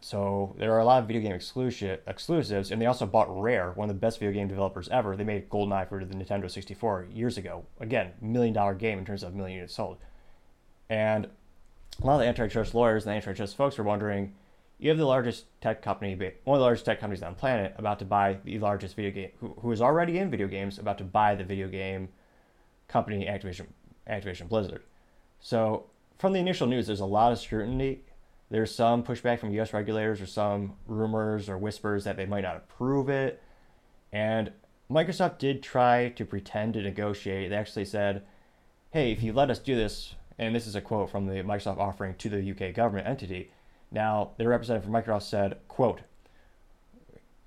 So 0.00 0.54
there 0.58 0.72
are 0.72 0.80
a 0.80 0.84
lot 0.84 1.00
of 1.00 1.06
video 1.06 1.22
game 1.22 1.32
exclusive, 1.32 2.00
exclusives, 2.06 2.70
and 2.70 2.82
they 2.82 2.86
also 2.86 3.06
bought 3.06 3.40
Rare, 3.40 3.70
one 3.72 3.88
of 3.88 3.94
the 3.94 4.00
best 4.00 4.18
video 4.18 4.34
game 4.34 4.48
developers 4.48 4.88
ever. 4.90 5.16
They 5.16 5.24
made 5.24 5.48
GoldenEye 5.48 5.88
for 5.88 6.04
the 6.04 6.14
Nintendo 6.14 6.50
64 6.50 7.06
years 7.14 7.38
ago. 7.38 7.64
Again, 7.80 8.12
million 8.20 8.52
dollar 8.52 8.74
game 8.74 8.98
in 8.98 9.06
terms 9.06 9.22
of 9.22 9.34
million 9.34 9.56
units 9.56 9.74
sold. 9.74 9.96
And 10.90 11.28
a 12.02 12.06
lot 12.06 12.14
of 12.14 12.20
the 12.20 12.26
antitrust 12.26 12.74
lawyers 12.74 13.06
and 13.06 13.14
antitrust 13.14 13.56
folks 13.56 13.78
are 13.78 13.84
wondering 13.84 14.34
you 14.78 14.90
have 14.90 14.98
the 14.98 15.06
largest 15.06 15.44
tech 15.60 15.80
company, 15.80 16.14
one 16.42 16.56
of 16.56 16.60
the 16.60 16.64
largest 16.64 16.84
tech 16.84 17.00
companies 17.00 17.22
on 17.22 17.32
the 17.32 17.38
planet, 17.38 17.74
about 17.78 18.00
to 18.00 18.04
buy 18.04 18.38
the 18.44 18.58
largest 18.58 18.96
video 18.96 19.12
game, 19.12 19.30
who, 19.38 19.54
who 19.60 19.72
is 19.72 19.80
already 19.80 20.18
in 20.18 20.30
video 20.30 20.48
games, 20.48 20.78
about 20.78 20.98
to 20.98 21.04
buy 21.04 21.36
the 21.36 21.44
video 21.44 21.68
game 21.68 22.08
company 22.88 23.26
Activision, 23.26 23.66
Activision 24.08 24.48
Blizzard. 24.48 24.82
So 25.40 25.86
from 26.18 26.32
the 26.32 26.38
initial 26.38 26.66
news, 26.66 26.86
there's 26.86 27.00
a 27.00 27.06
lot 27.06 27.32
of 27.32 27.38
scrutiny. 27.38 28.00
There's 28.50 28.74
some 28.74 29.02
pushback 29.02 29.40
from 29.40 29.52
U.S. 29.52 29.72
regulators, 29.72 30.20
or 30.20 30.26
some 30.26 30.74
rumors 30.86 31.48
or 31.48 31.58
whispers 31.58 32.04
that 32.04 32.16
they 32.16 32.26
might 32.26 32.42
not 32.42 32.56
approve 32.56 33.08
it. 33.08 33.42
And 34.12 34.52
Microsoft 34.90 35.38
did 35.38 35.62
try 35.62 36.10
to 36.10 36.24
pretend 36.24 36.74
to 36.74 36.82
negotiate. 36.82 37.50
They 37.50 37.56
actually 37.56 37.86
said, 37.86 38.22
"Hey, 38.90 39.12
if 39.12 39.22
you 39.22 39.32
let 39.32 39.50
us 39.50 39.58
do 39.58 39.74
this," 39.74 40.14
and 40.38 40.54
this 40.54 40.66
is 40.66 40.76
a 40.76 40.80
quote 40.80 41.10
from 41.10 41.26
the 41.26 41.42
Microsoft 41.42 41.78
offering 41.78 42.14
to 42.16 42.28
the 42.28 42.50
UK 42.50 42.74
government 42.74 43.08
entity 43.08 43.50
now, 43.94 44.32
the 44.38 44.48
representative 44.48 44.84
from 44.84 44.92
Microsoft 44.92 45.22
said, 45.22 45.58
quote, 45.68 46.00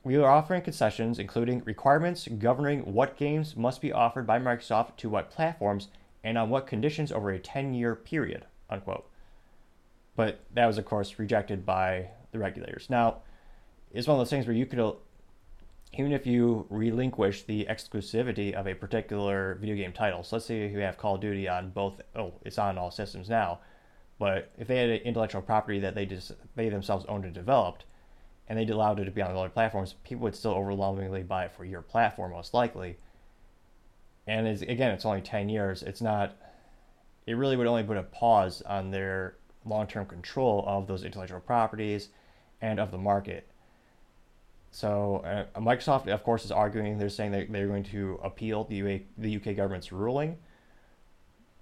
we 0.07 0.15
are 0.15 0.29
offering 0.29 0.61
concessions, 0.61 1.19
including 1.19 1.61
requirements 1.65 2.29
governing 2.39 2.93
what 2.93 3.17
games 3.17 3.57
must 3.57 3.81
be 3.81 3.91
offered 3.91 4.25
by 4.25 4.39
Microsoft 4.39 4.95
to 4.95 5.09
what 5.09 5.29
platforms 5.29 5.89
and 6.23 6.37
on 6.37 6.49
what 6.49 6.65
conditions 6.65 7.11
over 7.11 7.29
a 7.29 7.37
10 7.37 7.73
year 7.73 7.93
period, 7.93 8.45
unquote. 8.69 9.09
But 10.15 10.39
that 10.53 10.65
was, 10.65 10.77
of 10.77 10.85
course, 10.85 11.19
rejected 11.19 11.65
by 11.65 12.07
the 12.31 12.39
regulators. 12.39 12.89
Now, 12.89 13.17
it's 13.91 14.07
one 14.07 14.15
of 14.15 14.21
those 14.21 14.29
things 14.29 14.47
where 14.47 14.55
you 14.55 14.65
could, 14.65 14.79
even 15.91 16.13
if 16.13 16.25
you 16.25 16.65
relinquish 16.69 17.43
the 17.43 17.65
exclusivity 17.65 18.53
of 18.53 18.65
a 18.65 18.75
particular 18.75 19.57
video 19.59 19.75
game 19.75 19.91
title, 19.91 20.23
so 20.23 20.37
let's 20.37 20.45
say 20.45 20.69
you 20.69 20.79
have 20.79 20.97
Call 20.97 21.15
of 21.15 21.21
Duty 21.21 21.49
on 21.49 21.71
both, 21.71 21.99
oh, 22.15 22.33
it's 22.43 22.57
on 22.57 22.77
all 22.77 22.91
systems 22.91 23.27
now, 23.27 23.59
but 24.19 24.51
if 24.57 24.69
they 24.69 24.77
had 24.77 24.89
an 24.89 25.01
intellectual 25.01 25.41
property 25.41 25.79
that 25.79 25.95
they 25.95 26.05
just 26.05 26.31
they 26.55 26.69
themselves 26.69 27.05
owned 27.09 27.25
and 27.25 27.33
developed, 27.33 27.83
and 28.49 28.57
they 28.57 28.65
allowed 28.65 28.99
it 28.99 29.05
to 29.05 29.11
be 29.11 29.21
on 29.21 29.35
other 29.35 29.49
platforms, 29.49 29.95
people 30.03 30.23
would 30.23 30.35
still 30.35 30.53
overwhelmingly 30.53 31.23
buy 31.23 31.45
it 31.45 31.51
for 31.51 31.65
your 31.65 31.81
platform 31.81 32.31
most 32.31 32.53
likely. 32.53 32.97
And 34.25 34.47
it's, 34.47 34.61
again, 34.61 34.91
it's 34.91 35.05
only 35.05 35.21
ten 35.21 35.49
years. 35.49 35.83
It's 35.83 36.01
not. 36.01 36.35
It 37.25 37.33
really 37.33 37.57
would 37.57 37.67
only 37.67 37.83
put 37.83 37.97
a 37.97 38.03
pause 38.03 38.61
on 38.61 38.91
their 38.91 39.35
long-term 39.65 40.05
control 40.05 40.63
of 40.65 40.87
those 40.87 41.03
intellectual 41.03 41.41
properties 41.41 42.09
and 42.61 42.79
of 42.79 42.91
the 42.91 42.97
market. 42.97 43.47
So 44.71 45.17
uh, 45.25 45.59
Microsoft, 45.59 46.07
of 46.07 46.23
course, 46.23 46.45
is 46.45 46.51
arguing. 46.51 46.97
They're 46.97 47.09
saying 47.09 47.31
that 47.33 47.51
they're 47.51 47.67
going 47.67 47.83
to 47.85 48.19
appeal 48.23 48.63
the, 48.63 48.77
UA, 48.77 48.99
the 49.17 49.35
UK 49.35 49.57
government's 49.57 49.91
ruling 49.91 50.37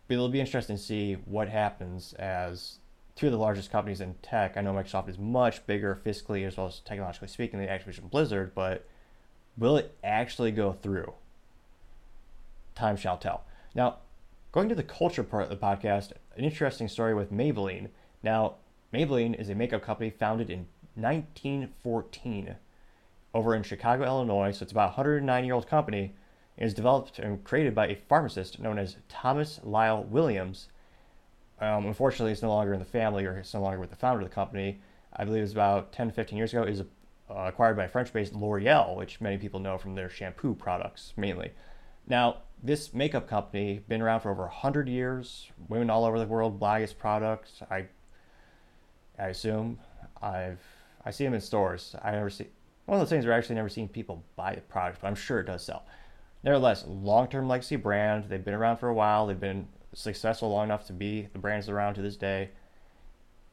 but 0.08 0.15
it'll 0.15 0.30
be 0.30 0.39
interesting 0.39 0.77
to 0.77 0.82
see 0.82 1.13
what 1.25 1.50
happens 1.50 2.13
as 2.13 2.77
two 3.15 3.27
of 3.27 3.31
the 3.31 3.38
largest 3.38 3.72
companies 3.72 4.01
in 4.01 4.15
tech. 4.22 4.57
I 4.57 4.62
know 4.62 4.74
Microsoft 4.74 5.10
is 5.10 5.17
much 5.17 5.65
bigger 5.65 6.00
fiscally 6.05 6.45
as 6.45 6.57
well 6.57 6.67
as 6.67 6.79
technologically 6.79 7.29
speaking 7.29 7.60
than 7.60 7.69
Activision 7.69 8.10
Blizzard, 8.10 8.53
but 8.53 8.86
will 9.57 9.77
it 9.77 9.95
actually 10.03 10.51
go 10.51 10.74
through? 10.74 11.13
Time 12.75 12.98
shall 12.98 13.17
tell. 13.17 13.45
Now, 13.74 13.98
going 14.51 14.67
to 14.69 14.75
the 14.75 14.84
culture 14.84 15.24
part 15.24 15.43
of 15.43 15.50
the 15.50 15.55
podcast, 15.55 16.12
an 16.36 16.43
interesting 16.43 16.88
story 16.88 17.13
with 17.13 17.31
Maybelline. 17.31 17.89
Now, 18.22 18.55
Maybelline 18.93 19.39
is 19.39 19.50
a 19.50 19.55
makeup 19.55 19.81
company 19.81 20.10
founded 20.10 20.50
in 20.50 20.67
1914 20.95 22.55
over 23.34 23.53
in 23.53 23.63
Chicago, 23.63 24.05
Illinois. 24.05 24.51
So 24.51 24.63
it's 24.63 24.72
about 24.72 24.93
a 24.93 24.95
109 24.95 25.45
year 25.45 25.53
old 25.53 25.67
company 25.67 26.13
is 26.57 26.74
developed 26.74 27.19
and 27.19 27.43
created 27.43 27.75
by 27.75 27.88
a 27.88 27.95
pharmacist 28.07 28.60
known 28.60 28.79
as 28.79 28.98
Thomas 29.10 29.60
Lyle 29.63 30.03
Williams. 30.03 30.69
Um, 31.60 31.86
unfortunately, 31.86 32.32
it's 32.32 32.42
no 32.42 32.50
longer 32.50 32.74
in 32.74 32.80
the 32.80 32.86
family 32.86 33.26
or 33.26 33.38
it's 33.38 33.54
no 33.54 33.62
longer 33.62 33.80
with 33.80 33.90
the 33.90 33.96
founder 33.96 34.22
of 34.22 34.30
the 34.30 34.36
company. 34.36 34.82
I 35.14 35.24
believe 35.24 35.40
it 35.40 35.44
was 35.44 35.52
about 35.54 35.94
10 35.94 36.12
15 36.12 36.38
years 36.38 36.52
ago. 36.54 36.64
Was 36.64 36.82
uh, 36.82 36.84
acquired 37.30 37.78
by 37.78 37.88
French 37.88 38.12
based 38.12 38.34
L'Oreal, 38.34 38.96
which 38.98 39.22
many 39.22 39.38
people 39.38 39.60
know 39.60 39.78
from 39.78 39.96
their 39.96 40.10
shampoo 40.10 40.54
products 40.54 41.14
mainly. 41.16 41.52
Now, 42.08 42.38
this 42.62 42.94
makeup 42.94 43.28
company 43.28 43.82
been 43.88 44.02
around 44.02 44.22
for 44.22 44.32
over 44.32 44.44
100 44.44 44.90
years. 44.90 45.50
Women 45.70 45.90
all 45.90 46.06
over 46.06 46.20
the 46.20 46.26
world 46.26 46.60
buy 46.60 46.80
its 46.80 46.94
products. 46.94 47.62
I, 47.72 47.86
I 49.18 49.28
assume 49.28 49.80
I've 50.22 50.62
I 51.06 51.12
see 51.12 51.24
them 51.24 51.34
in 51.36 51.42
stores. 51.42 51.96
I 52.04 52.12
never 52.12 52.30
see 52.30 52.48
one 52.86 52.98
of 52.98 53.02
those 53.02 53.10
things 53.10 53.26
where 53.26 53.34
I 53.34 53.38
actually 53.38 53.56
never 53.56 53.70
seen 53.70 53.88
people 53.88 54.24
buy 54.36 54.56
the 54.56 54.62
product, 54.62 55.02
but 55.02 55.08
I'm 55.08 55.16
sure 55.16 55.40
it 55.40 55.46
does 55.46 55.64
sell 55.64 55.86
nevertheless, 56.46 56.86
long-term 56.88 57.48
legacy 57.48 57.76
brand. 57.76 58.26
They've 58.26 58.46
been 58.46 58.54
around 58.54 58.78
for 58.78 58.88
a 58.88 58.94
while. 58.94 59.26
They've 59.26 59.38
been 59.38 59.68
successful 59.96 60.50
long 60.50 60.66
enough 60.66 60.86
to 60.88 60.94
be 60.94 61.28
the 61.34 61.40
brands 61.40 61.70
around 61.70 61.96
to 61.96 62.02
this 62.02 62.18
day. 62.18 62.52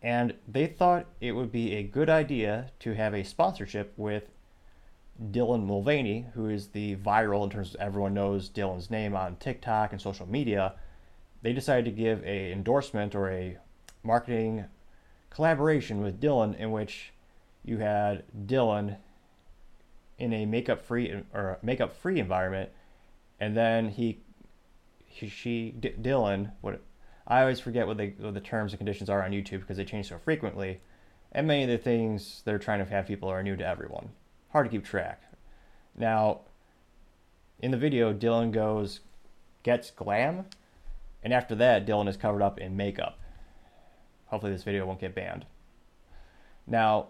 And 0.02 0.34
they 0.48 0.66
thought 0.66 1.06
it 1.20 1.32
would 1.32 1.52
be 1.52 1.74
a 1.74 1.82
good 1.82 2.10
idea 2.10 2.72
to 2.80 2.94
have 2.94 3.14
a 3.14 3.22
sponsorship 3.22 3.92
with 3.96 4.24
Dylan 5.30 5.64
Mulvaney, 5.64 6.26
who 6.34 6.48
is 6.48 6.68
the 6.68 6.96
viral 6.96 7.44
in 7.44 7.50
terms 7.50 7.74
of 7.74 7.80
everyone 7.80 8.14
knows 8.14 8.50
Dylan's 8.50 8.90
name 8.90 9.14
on 9.14 9.36
TikTok 9.36 9.92
and 9.92 10.00
social 10.00 10.28
media. 10.28 10.74
They 11.42 11.52
decided 11.52 11.84
to 11.84 11.90
give 11.92 12.24
a 12.24 12.52
endorsement 12.52 13.14
or 13.14 13.30
a 13.30 13.58
marketing 14.02 14.64
collaboration 15.30 16.02
with 16.02 16.20
Dylan 16.20 16.58
in 16.58 16.72
which 16.72 17.12
you 17.64 17.78
had 17.78 18.24
Dylan 18.46 18.96
in 20.18 20.32
a 20.32 20.46
makeup 20.46 20.84
free 20.84 21.22
or 21.32 21.58
makeup 21.62 21.96
free 21.96 22.18
environment 22.18 22.70
and 23.42 23.56
then 23.56 23.88
he, 23.88 24.20
he 25.12 25.28
she 25.28 25.70
D- 25.70 25.94
Dylan 26.00 26.52
what 26.60 26.80
I 27.26 27.42
always 27.42 27.60
forget 27.60 27.86
what, 27.86 27.96
they, 27.96 28.14
what 28.18 28.34
the 28.34 28.40
terms 28.40 28.72
and 28.72 28.78
conditions 28.78 29.08
are 29.08 29.22
on 29.22 29.30
YouTube 29.30 29.60
because 29.60 29.76
they 29.76 29.84
change 29.84 30.08
so 30.08 30.18
frequently, 30.18 30.80
and 31.30 31.46
many 31.46 31.62
of 31.62 31.68
the 31.68 31.78
things 31.78 32.42
they're 32.44 32.58
trying 32.58 32.80
to 32.80 32.90
have 32.90 33.06
people 33.06 33.28
are 33.28 33.42
new 33.42 33.56
to 33.56 33.66
everyone. 33.66 34.10
Hard 34.50 34.66
to 34.66 34.70
keep 34.70 34.84
track. 34.84 35.22
Now, 35.96 36.40
in 37.60 37.70
the 37.70 37.76
video, 37.76 38.12
Dylan 38.12 38.50
goes, 38.50 39.00
gets 39.62 39.90
glam, 39.90 40.46
and 41.22 41.32
after 41.32 41.54
that, 41.54 41.86
Dylan 41.86 42.08
is 42.08 42.16
covered 42.16 42.42
up 42.42 42.58
in 42.58 42.76
makeup. 42.76 43.18
Hopefully, 44.26 44.52
this 44.52 44.64
video 44.64 44.84
won't 44.84 45.00
get 45.00 45.14
banned. 45.14 45.46
Now, 46.66 47.08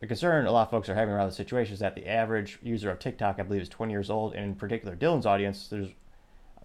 the 0.00 0.06
concern 0.06 0.46
a 0.46 0.52
lot 0.52 0.62
of 0.62 0.70
folks 0.70 0.88
are 0.88 0.94
having 0.94 1.14
around 1.14 1.28
the 1.28 1.34
situation 1.34 1.74
is 1.74 1.80
that 1.80 1.94
the 1.94 2.06
average 2.06 2.58
user 2.62 2.90
of 2.90 2.98
TikTok, 2.98 3.40
I 3.40 3.42
believe, 3.42 3.62
is 3.62 3.68
20 3.68 3.92
years 3.92 4.10
old. 4.10 4.34
And 4.34 4.44
in 4.44 4.54
particular, 4.54 4.94
Dylan's 4.94 5.26
audience, 5.26 5.68
there's 5.68 5.88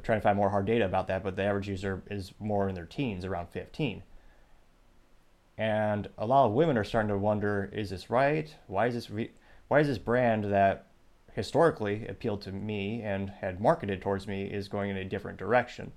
trying 0.03 0.19
to 0.19 0.23
find 0.23 0.37
more 0.37 0.49
hard 0.49 0.65
data 0.65 0.85
about 0.85 1.07
that, 1.07 1.23
but 1.23 1.35
the 1.35 1.43
average 1.43 1.67
user 1.67 2.03
is 2.09 2.33
more 2.39 2.69
in 2.69 2.75
their 2.75 2.85
teens, 2.85 3.25
around 3.25 3.49
15. 3.49 4.03
And 5.57 6.09
a 6.17 6.25
lot 6.25 6.47
of 6.47 6.53
women 6.53 6.77
are 6.77 6.83
starting 6.83 7.09
to 7.09 7.17
wonder: 7.17 7.69
Is 7.73 7.89
this 7.89 8.09
right? 8.09 8.53
Why 8.67 8.87
is 8.87 8.93
this? 8.93 9.09
Re- 9.09 9.31
why 9.67 9.79
is 9.81 9.87
this 9.87 9.97
brand 9.97 10.45
that 10.45 10.87
historically 11.33 12.07
appealed 12.07 12.41
to 12.41 12.51
me 12.51 13.01
and 13.01 13.29
had 13.29 13.61
marketed 13.61 14.01
towards 14.01 14.27
me 14.27 14.45
is 14.45 14.67
going 14.67 14.89
in 14.89 14.97
a 14.97 15.05
different 15.05 15.37
direction? 15.37 15.91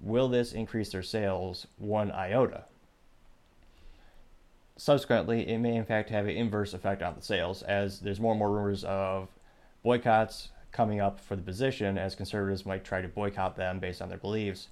will 0.00 0.28
this 0.28 0.52
increase 0.52 0.90
their 0.90 1.02
sales 1.02 1.66
one 1.78 2.10
iota? 2.10 2.64
Subsequently, 4.76 5.48
it 5.48 5.58
may 5.58 5.74
in 5.76 5.86
fact 5.86 6.10
have 6.10 6.26
an 6.26 6.36
inverse 6.36 6.74
effect 6.74 7.02
on 7.02 7.14
the 7.14 7.22
sales, 7.22 7.62
as 7.62 8.00
there's 8.00 8.20
more 8.20 8.32
and 8.32 8.38
more 8.38 8.50
rumors 8.50 8.84
of 8.84 9.28
boycotts 9.82 10.50
coming 10.72 11.00
up 11.00 11.20
for 11.20 11.36
the 11.36 11.42
position, 11.42 11.98
as 11.98 12.14
conservatives 12.14 12.66
might 12.66 12.84
try 12.84 13.00
to 13.00 13.08
boycott 13.08 13.56
them 13.56 13.78
based 13.78 14.02
on 14.02 14.08
their 14.08 14.18
beliefs. 14.18 14.68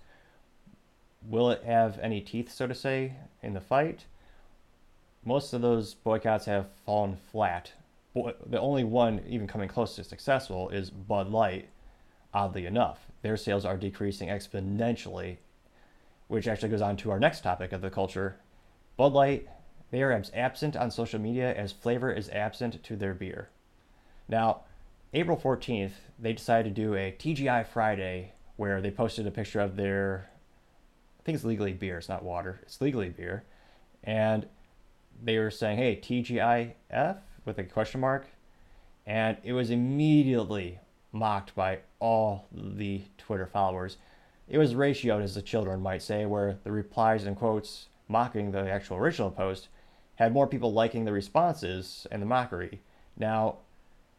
Will 1.27 1.51
it 1.51 1.65
have 1.65 1.99
any 2.01 2.21
teeth, 2.21 2.53
so 2.53 2.67
to 2.67 2.75
say, 2.75 3.15
in 3.43 3.55
the 3.55 3.61
fight? 3.61 4.05
Most 5.25 5.53
of 5.53 5.63
those 5.63 5.95
boycotts 5.95 6.45
have 6.47 6.69
fallen 6.85 7.17
flat. 7.17 7.73
The 8.15 8.61
only 8.61 8.85
one 8.85 9.23
even 9.27 9.47
coming 9.47 9.69
close 9.69 9.97
to 9.97 10.05
successful 10.05 10.69
is 10.69 10.91
Bud 10.91 11.31
Light, 11.31 11.69
oddly 12.33 12.67
enough. 12.67 13.07
Their 13.23 13.37
sales 13.37 13.65
are 13.65 13.77
decreasing 13.77 14.29
exponentially, 14.29 15.39
which 16.29 16.47
actually 16.47 16.69
goes 16.69 16.83
on 16.83 16.97
to 16.99 17.11
our 17.11 17.19
next 17.19 17.41
topic 17.41 17.73
of 17.73 17.81
the 17.81 17.91
culture. 17.91 18.37
Bud 18.97 19.13
Light 19.13 19.49
they 19.95 20.03
are 20.03 20.11
as 20.11 20.33
absent 20.35 20.75
on 20.75 20.91
social 20.91 21.21
media 21.21 21.55
as 21.55 21.71
flavor 21.71 22.11
is 22.11 22.29
absent 22.31 22.83
to 22.83 22.97
their 22.97 23.15
beer. 23.15 23.49
Now, 24.29 24.63
April 25.17 25.37
14th, 25.37 25.93
they 26.19 26.33
decided 26.33 26.75
to 26.75 26.83
do 26.83 26.97
a 26.97 27.15
TGI 27.17 27.65
Friday 27.69 28.33
where 28.57 28.81
they 28.81 28.91
posted 28.91 29.29
a 29.29 29.31
picture 29.31 29.61
of 29.61 29.77
their, 29.77 30.29
I 31.21 31.23
think 31.23 31.37
it's 31.37 31.45
legally 31.45 31.73
beer, 31.73 31.99
it's 31.99 32.09
not 32.09 32.25
water, 32.25 32.59
it's 32.63 32.81
legally 32.81 33.11
beer. 33.11 33.45
And 34.03 34.49
they 35.23 35.39
were 35.39 35.53
saying, 35.53 35.79
hey, 35.79 36.01
TGIF 36.03 37.19
with 37.45 37.59
a 37.59 37.63
question 37.63 38.01
mark. 38.01 38.27
And 39.07 39.37
it 39.45 39.53
was 39.53 39.71
immediately 39.71 40.81
mocked 41.13 41.55
by 41.55 41.79
all 42.01 42.49
the 42.51 43.03
Twitter 43.17 43.47
followers. 43.47 43.99
It 44.49 44.59
was 44.59 44.75
ratioed, 44.75 45.23
as 45.23 45.37
the 45.37 45.43
children 45.43 45.81
might 45.81 46.03
say, 46.03 46.27
where 46.27 46.59
the 46.65 46.73
replies 46.73 47.25
and 47.25 47.37
quotes 47.37 47.87
mocking 48.09 48.51
the 48.51 48.69
actual 48.69 48.97
original 48.97 49.31
post 49.31 49.69
had 50.17 50.33
more 50.33 50.49
people 50.49 50.73
liking 50.73 51.05
the 51.05 51.13
responses 51.13 52.05
and 52.11 52.21
the 52.21 52.27
mockery. 52.27 52.81
Now, 53.17 53.59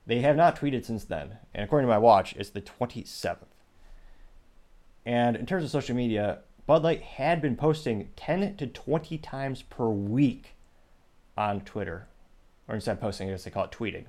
they 0.06 0.22
have 0.22 0.36
not 0.36 0.56
tweeted 0.56 0.86
since 0.86 1.04
then. 1.04 1.38
And 1.54 1.64
according 1.64 1.88
to 1.88 1.94
my 1.94 1.98
watch, 1.98 2.36
it's 2.38 2.50
the 2.50 2.62
27th. 2.62 3.38
And 5.06 5.36
in 5.36 5.46
terms 5.46 5.64
of 5.64 5.70
social 5.70 5.96
media, 5.96 6.40
Bud 6.66 6.84
Light 6.84 7.02
had 7.02 7.42
been 7.42 7.56
posting 7.56 8.10
10 8.16 8.58
to 8.58 8.68
20 8.68 9.18
times 9.20 9.62
per 9.64 9.88
week 9.88 10.56
on 11.38 11.62
Twitter. 11.62 12.08
Or 12.68 12.76
instead 12.76 12.94
of 12.94 13.02
posting, 13.02 13.28
I 13.28 13.32
guess 13.32 13.44
they 13.44 13.52
call 13.52 13.66
it 13.66 13.72
tweeting. 13.72 14.06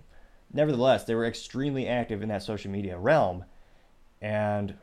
Nevertheless, 0.53 1.05
they 1.05 1.15
were 1.15 1.26
extremely 1.26 1.87
active 1.87 2.23
in 2.23 2.29
that 2.31 2.43
social 2.43 2.71
media 2.71 2.99
realm. 2.99 3.45
And 4.23 4.76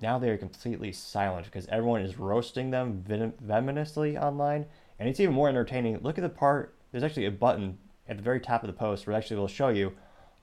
now 0.00 0.18
they 0.18 0.30
are 0.30 0.38
completely 0.38 0.92
silent 0.92 1.46
because 1.46 1.66
everyone 1.66 2.02
is 2.02 2.18
roasting 2.18 2.70
them 2.70 3.04
venomously 3.40 4.16
online 4.16 4.66
and 4.98 5.08
it's 5.08 5.20
even 5.20 5.34
more 5.34 5.48
entertaining. 5.48 5.98
Look 6.02 6.18
at 6.18 6.22
the 6.22 6.28
part, 6.28 6.74
there's 6.90 7.04
actually 7.04 7.26
a 7.26 7.30
button 7.30 7.78
at 8.08 8.16
the 8.16 8.22
very 8.22 8.40
top 8.40 8.62
of 8.62 8.66
the 8.68 8.72
post 8.72 9.06
where 9.06 9.16
actually 9.16 9.36
will 9.36 9.48
show 9.48 9.68
you 9.68 9.92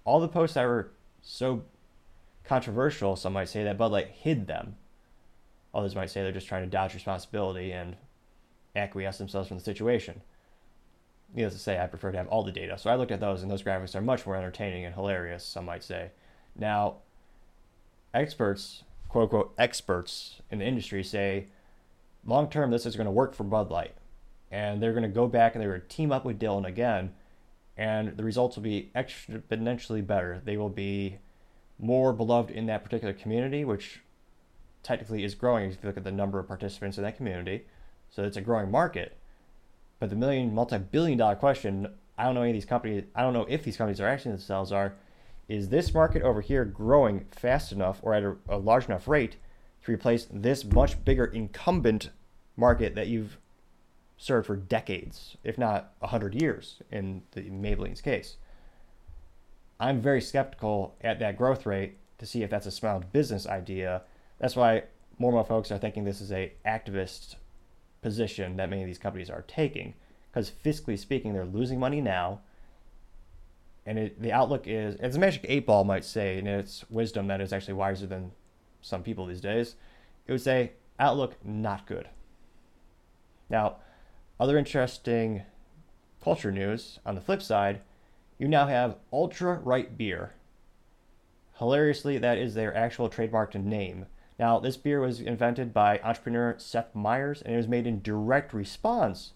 all 0.05 0.19
the 0.19 0.27
posts 0.27 0.53
that 0.53 0.65
were 0.65 0.91
so 1.21 1.63
controversial, 2.43 3.15
some 3.15 3.33
might 3.33 3.49
say, 3.49 3.63
that 3.63 3.77
Bud 3.77 3.91
Light 3.91 4.07
hid 4.07 4.47
them. 4.47 4.75
Others 5.73 5.95
might 5.95 6.09
say 6.09 6.21
they're 6.21 6.31
just 6.31 6.47
trying 6.47 6.63
to 6.63 6.69
dodge 6.69 6.93
responsibility 6.93 7.71
and 7.71 7.97
acquiesce 8.75 9.17
themselves 9.17 9.49
from 9.49 9.57
the 9.57 9.63
situation. 9.63 10.21
Needless 11.33 11.55
to 11.55 11.59
say, 11.59 11.79
I 11.79 11.87
prefer 11.87 12.11
to 12.11 12.17
have 12.17 12.27
all 12.27 12.43
the 12.43 12.51
data. 12.51 12.77
So 12.77 12.89
I 12.89 12.95
looked 12.95 13.11
at 13.11 13.19
those, 13.19 13.41
and 13.41 13.51
those 13.51 13.63
graphics 13.63 13.95
are 13.95 14.01
much 14.01 14.25
more 14.25 14.37
entertaining 14.37 14.85
and 14.85 14.95
hilarious, 14.95 15.43
some 15.43 15.65
might 15.65 15.83
say. 15.83 16.11
Now, 16.55 16.97
experts, 18.13 18.83
quote 19.09 19.23
unquote, 19.23 19.53
experts 19.57 20.41
in 20.49 20.59
the 20.59 20.65
industry 20.65 21.03
say 21.03 21.47
long 22.25 22.49
term 22.49 22.71
this 22.71 22.85
is 22.85 22.95
going 22.95 23.05
to 23.05 23.11
work 23.11 23.35
for 23.35 23.43
Bud 23.43 23.69
Light 23.69 23.93
and 24.51 24.81
they're 24.81 24.93
going 24.93 25.03
to 25.03 25.09
go 25.09 25.27
back 25.27 25.53
and 25.53 25.61
they're 25.61 25.71
going 25.71 25.81
to 25.81 25.87
team 25.87 26.11
up 26.11 26.25
with 26.25 26.39
Dylan 26.39 26.65
again, 26.65 27.13
and 27.77 28.15
the 28.17 28.23
results 28.23 28.55
will 28.55 28.63
be 28.63 28.91
exponentially 28.95 30.05
better. 30.05 30.41
They 30.43 30.57
will 30.57 30.69
be 30.69 31.17
more 31.77 32.13
beloved 32.13 32.51
in 32.51 32.67
that 32.67 32.83
particular 32.83 33.13
community, 33.13 33.65
which 33.65 34.01
technically 34.83 35.23
is 35.23 35.35
growing 35.35 35.69
if 35.69 35.77
you 35.81 35.87
look 35.87 35.97
at 35.97 36.03
the 36.03 36.11
number 36.11 36.39
of 36.39 36.47
participants 36.47 36.97
in 36.97 37.03
that 37.03 37.17
community. 37.17 37.65
So 38.09 38.23
it's 38.23 38.37
a 38.37 38.41
growing 38.41 38.71
market. 38.71 39.17
But 39.99 40.09
the 40.09 40.15
million, 40.15 40.53
multi 40.53 40.77
billion 40.77 41.17
dollar 41.17 41.35
question 41.35 41.89
I 42.17 42.23
don't 42.23 42.35
know 42.35 42.41
any 42.41 42.51
of 42.51 42.55
these 42.55 42.65
companies, 42.65 43.03
I 43.13 43.21
don't 43.21 43.33
know 43.33 43.45
if 43.49 43.63
these 43.63 43.77
companies 43.77 43.99
are 43.99 44.07
actually 44.07 44.31
themselves 44.31 44.71
are, 44.71 44.95
is 45.47 45.69
this 45.69 45.93
market 45.93 46.21
over 46.21 46.41
here 46.41 46.65
growing 46.65 47.25
fast 47.31 47.71
enough 47.71 47.99
or 48.01 48.13
at 48.13 48.23
a, 48.23 48.35
a 48.47 48.57
large 48.57 48.85
enough 48.85 49.07
rate 49.07 49.35
to 49.83 49.91
replace 49.91 50.27
this 50.31 50.63
much 50.63 51.03
bigger 51.03 51.25
incumbent 51.25 52.09
market 52.55 52.95
that 52.95 53.07
you've 53.07 53.37
served 54.17 54.47
for 54.47 54.55
decades, 54.55 55.37
if 55.43 55.57
not 55.57 55.93
100 55.99 56.41
years 56.41 56.81
in 56.91 57.23
the 57.31 57.41
Maybelline's 57.41 58.01
case. 58.01 58.37
I'm 59.79 59.99
very 59.99 60.21
skeptical 60.21 60.95
at 61.01 61.19
that 61.19 61.37
growth 61.37 61.65
rate 61.65 61.97
to 62.17 62.25
see 62.25 62.43
if 62.43 62.49
that's 62.49 62.65
a 62.65 62.71
sound 62.71 63.11
business 63.11 63.45
idea. 63.45 64.03
That's 64.39 64.55
why 64.55 64.83
more 65.17 65.29
and 65.29 65.35
more 65.35 65.45
folks 65.45 65.71
are 65.71 65.77
thinking 65.77 66.03
this 66.03 66.21
is 66.21 66.31
a 66.31 66.53
activist 66.65 67.35
position 68.01 68.55
that 68.57 68.69
many 68.69 68.83
of 68.83 68.87
these 68.87 68.97
companies 68.97 69.29
are 69.29 69.43
taking 69.47 69.95
because 70.35 70.51
fiscally 70.51 70.99
speaking, 70.99 71.33
they're 71.33 71.45
losing 71.45 71.79
money 71.79 72.01
now. 72.01 72.41
And 73.85 73.97
it, 73.97 74.21
the 74.21 74.33
outlook 74.33 74.67
is, 74.67 74.95
as 74.97 75.15
a 75.15 75.19
magic 75.19 75.45
eight 75.47 75.65
ball 75.65 75.85
might 75.85 76.03
say, 76.03 76.37
in 76.37 76.45
its 76.45 76.83
wisdom 76.89 77.27
that 77.27 77.39
is 77.39 77.53
actually 77.53 77.75
wiser 77.75 78.05
than 78.05 78.31
some 78.81 79.01
people 79.01 79.25
these 79.25 79.39
days, 79.39 79.75
it 80.27 80.33
would 80.33 80.41
say, 80.41 80.73
outlook 80.99 81.35
not 81.43 81.85
good. 81.85 82.09
Now, 83.49 83.77
other 84.39 84.57
interesting 84.57 85.43
culture 86.23 86.51
news 86.51 86.99
on 87.05 87.15
the 87.15 87.21
flip 87.21 87.41
side, 87.41 87.81
you 88.37 88.47
now 88.47 88.67
have 88.67 88.97
Ultra 89.13 89.59
Right 89.63 89.97
Beer. 89.97 90.33
Hilariously, 91.59 92.17
that 92.17 92.37
is 92.37 92.53
their 92.53 92.75
actual 92.75 93.09
trademarked 93.09 93.55
name. 93.55 94.07
Now, 94.37 94.59
this 94.59 94.75
beer 94.75 94.99
was 94.99 95.21
invented 95.21 95.73
by 95.73 95.99
entrepreneur 96.03 96.55
Seth 96.57 96.93
Weathers 96.93 97.41
and 97.41 97.53
it 97.53 97.57
was 97.57 97.69
made 97.69 97.87
in 97.87 98.01
direct 98.01 98.53
response 98.53 99.31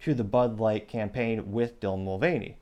to 0.00 0.12
the 0.12 0.24
Bud 0.24 0.60
Light 0.60 0.86
campaign 0.88 1.52
with 1.52 1.80
Dylan 1.80 2.04
Mulvaney. 2.04 2.58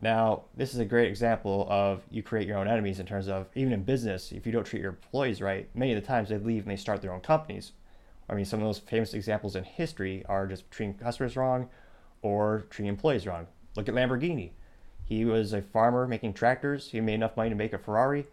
Now, 0.00 0.42
this 0.56 0.74
is 0.74 0.80
a 0.80 0.84
great 0.84 1.08
example 1.08 1.66
of 1.70 2.02
you 2.10 2.22
create 2.22 2.48
your 2.48 2.58
own 2.58 2.68
enemies 2.68 2.98
in 2.98 3.06
terms 3.06 3.28
of 3.28 3.46
even 3.54 3.72
in 3.72 3.84
business, 3.84 4.32
if 4.32 4.44
you 4.44 4.52
don't 4.52 4.64
treat 4.64 4.82
your 4.82 4.90
employees 4.90 5.40
right, 5.40 5.68
many 5.74 5.92
of 5.92 6.00
the 6.00 6.06
times 6.06 6.28
they 6.28 6.38
leave 6.38 6.64
and 6.64 6.70
they 6.72 6.76
start 6.76 7.00
their 7.00 7.12
own 7.12 7.20
companies. 7.20 7.72
I 8.28 8.34
mean, 8.34 8.44
some 8.44 8.60
of 8.60 8.66
those 8.66 8.78
famous 8.78 9.14
examples 9.14 9.54
in 9.54 9.64
history 9.64 10.24
are 10.28 10.46
just 10.46 10.70
treating 10.70 10.94
customers 10.94 11.36
wrong 11.36 11.68
or 12.22 12.66
treating 12.70 12.88
employees 12.88 13.26
wrong. 13.26 13.46
Look 13.76 13.88
at 13.88 13.94
Lamborghini. 13.94 14.50
He 15.04 15.24
was 15.24 15.52
a 15.52 15.62
farmer 15.62 16.08
making 16.08 16.34
tractors. 16.34 16.90
He 16.90 17.00
made 17.00 17.14
enough 17.14 17.36
money 17.36 17.50
to 17.50 17.54
make 17.54 17.72
a 17.72 17.78
Ferrari. 17.78 18.26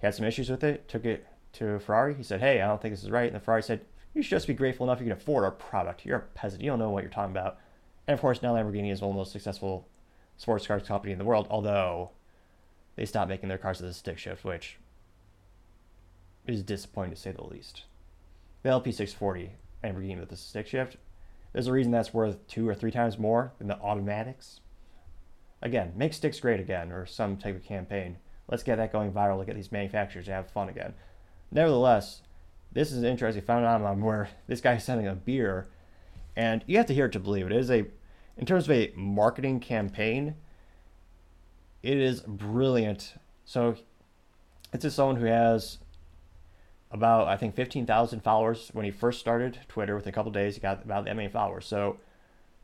He 0.00 0.06
had 0.06 0.14
some 0.14 0.24
issues 0.24 0.48
with 0.48 0.64
it. 0.64 0.88
Took 0.88 1.04
it 1.04 1.26
to 1.54 1.78
Ferrari. 1.78 2.14
He 2.14 2.22
said, 2.22 2.40
"Hey, 2.40 2.62
I 2.62 2.66
don't 2.66 2.80
think 2.80 2.94
this 2.94 3.04
is 3.04 3.10
right." 3.10 3.26
And 3.26 3.36
the 3.36 3.40
Ferrari 3.40 3.62
said, 3.62 3.84
"You 4.14 4.22
should 4.22 4.30
just 4.30 4.46
be 4.46 4.54
grateful 4.54 4.86
enough 4.86 5.00
you 5.00 5.04
can 5.04 5.12
afford 5.12 5.44
our 5.44 5.50
product. 5.50 6.06
You're 6.06 6.18
a 6.18 6.22
peasant. 6.22 6.62
You 6.62 6.70
don't 6.70 6.78
know 6.78 6.90
what 6.90 7.02
you're 7.02 7.12
talking 7.12 7.32
about." 7.32 7.58
And 8.06 8.14
of 8.14 8.20
course, 8.20 8.40
now 8.40 8.54
Lamborghini 8.54 8.90
is 8.90 9.02
one 9.02 9.10
of 9.10 9.14
the 9.14 9.18
most 9.18 9.32
successful 9.32 9.86
sports 10.36 10.66
cars 10.66 10.84
company 10.84 11.12
in 11.12 11.18
the 11.18 11.24
world. 11.24 11.46
Although 11.50 12.10
they 12.96 13.04
stopped 13.04 13.28
making 13.28 13.50
their 13.50 13.58
cars 13.58 13.80
with 13.80 13.90
a 13.90 13.94
stick 13.94 14.18
shift, 14.18 14.44
which 14.44 14.78
is 16.46 16.62
disappointing 16.62 17.14
to 17.14 17.20
say 17.20 17.32
the 17.32 17.44
least 17.44 17.84
the 18.64 18.70
LP640 18.70 19.50
and 19.82 19.96
Lamborghini 19.96 20.18
with 20.18 20.30
the 20.30 20.36
stick 20.36 20.66
shift, 20.66 20.96
there's 21.52 21.68
a 21.68 21.72
reason 21.72 21.92
that's 21.92 22.12
worth 22.12 22.44
two 22.48 22.68
or 22.68 22.74
three 22.74 22.90
times 22.90 23.18
more 23.18 23.52
than 23.58 23.68
the 23.68 23.78
automatics. 23.78 24.60
Again, 25.62 25.92
make 25.94 26.12
sticks 26.12 26.40
great 26.40 26.58
again, 26.58 26.90
or 26.90 27.06
some 27.06 27.36
type 27.36 27.54
of 27.54 27.62
campaign. 27.62 28.16
Let's 28.48 28.62
get 28.62 28.76
that 28.76 28.90
going 28.90 29.12
viral 29.12 29.38
to 29.38 29.44
get 29.44 29.54
these 29.54 29.70
manufacturers 29.70 30.24
to 30.26 30.32
have 30.32 30.50
fun 30.50 30.68
again. 30.68 30.94
Nevertheless, 31.52 32.22
this 32.72 32.90
is 32.90 32.98
an 32.98 33.04
interesting 33.04 33.44
phenomenon 33.44 34.02
where 34.02 34.30
this 34.48 34.60
guy 34.60 34.74
is 34.74 34.84
selling 34.84 35.06
a 35.06 35.14
beer, 35.14 35.68
and 36.34 36.64
you 36.66 36.78
have 36.78 36.86
to 36.86 36.94
hear 36.94 37.06
it 37.06 37.12
to 37.12 37.20
believe 37.20 37.46
it. 37.46 37.52
It 37.52 37.58
is 37.58 37.70
a, 37.70 37.84
in 38.36 38.46
terms 38.46 38.64
of 38.64 38.72
a 38.72 38.92
marketing 38.96 39.60
campaign, 39.60 40.34
it 41.82 41.98
is 41.98 42.22
brilliant. 42.22 43.14
So, 43.44 43.76
it's 44.72 44.82
just 44.82 44.96
someone 44.96 45.16
who 45.16 45.26
has 45.26 45.78
about 46.94 47.26
I 47.26 47.36
think 47.36 47.56
15,000 47.56 48.20
followers 48.20 48.70
when 48.72 48.84
he 48.84 48.90
first 48.92 49.18
started 49.18 49.58
Twitter. 49.68 49.96
With 49.96 50.06
a 50.06 50.12
couple 50.12 50.30
days, 50.30 50.54
he 50.54 50.60
got 50.60 50.84
about 50.84 51.04
that 51.04 51.16
many 51.16 51.28
followers. 51.28 51.66
So, 51.66 51.98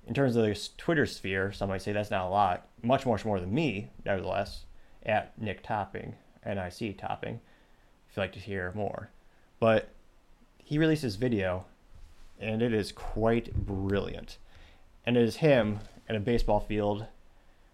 in 0.07 0.15
terms 0.15 0.37
of 0.37 0.45
the 0.45 0.69
Twitter 0.79 1.05
sphere, 1.05 1.53
some 1.53 1.69
might 1.69 1.83
say 1.83 1.93
that's 1.93 2.13
not 2.13 2.27
a 2.27 2.31
lot. 2.31 2.69
Much, 2.83 3.05
much 3.05 3.25
more 3.25 3.41
than 3.41 3.53
me, 3.53 3.91
nevertheless. 4.07 4.65
At 5.05 5.37
Nic 5.41 5.63
Topping, 5.63 6.15
N-I-C 6.45 6.93
Topping, 6.93 7.41
if 8.09 8.17
you'd 8.17 8.23
like 8.23 8.33
to 8.33 8.39
hear 8.39 8.73
more. 8.75 9.11
But 9.59 9.89
he 10.59 10.79
released 10.79 11.05
video, 11.17 11.65
and 12.39 12.63
it 12.63 12.73
is 12.73 12.93
quite 12.93 13.53
brilliant. 13.55 14.39
And 15.05 15.17
it 15.17 15.23
is 15.25 15.37
him 15.37 15.81
in 16.09 16.17
a 16.17 16.21
baseball 16.21 16.61
field 16.61 17.07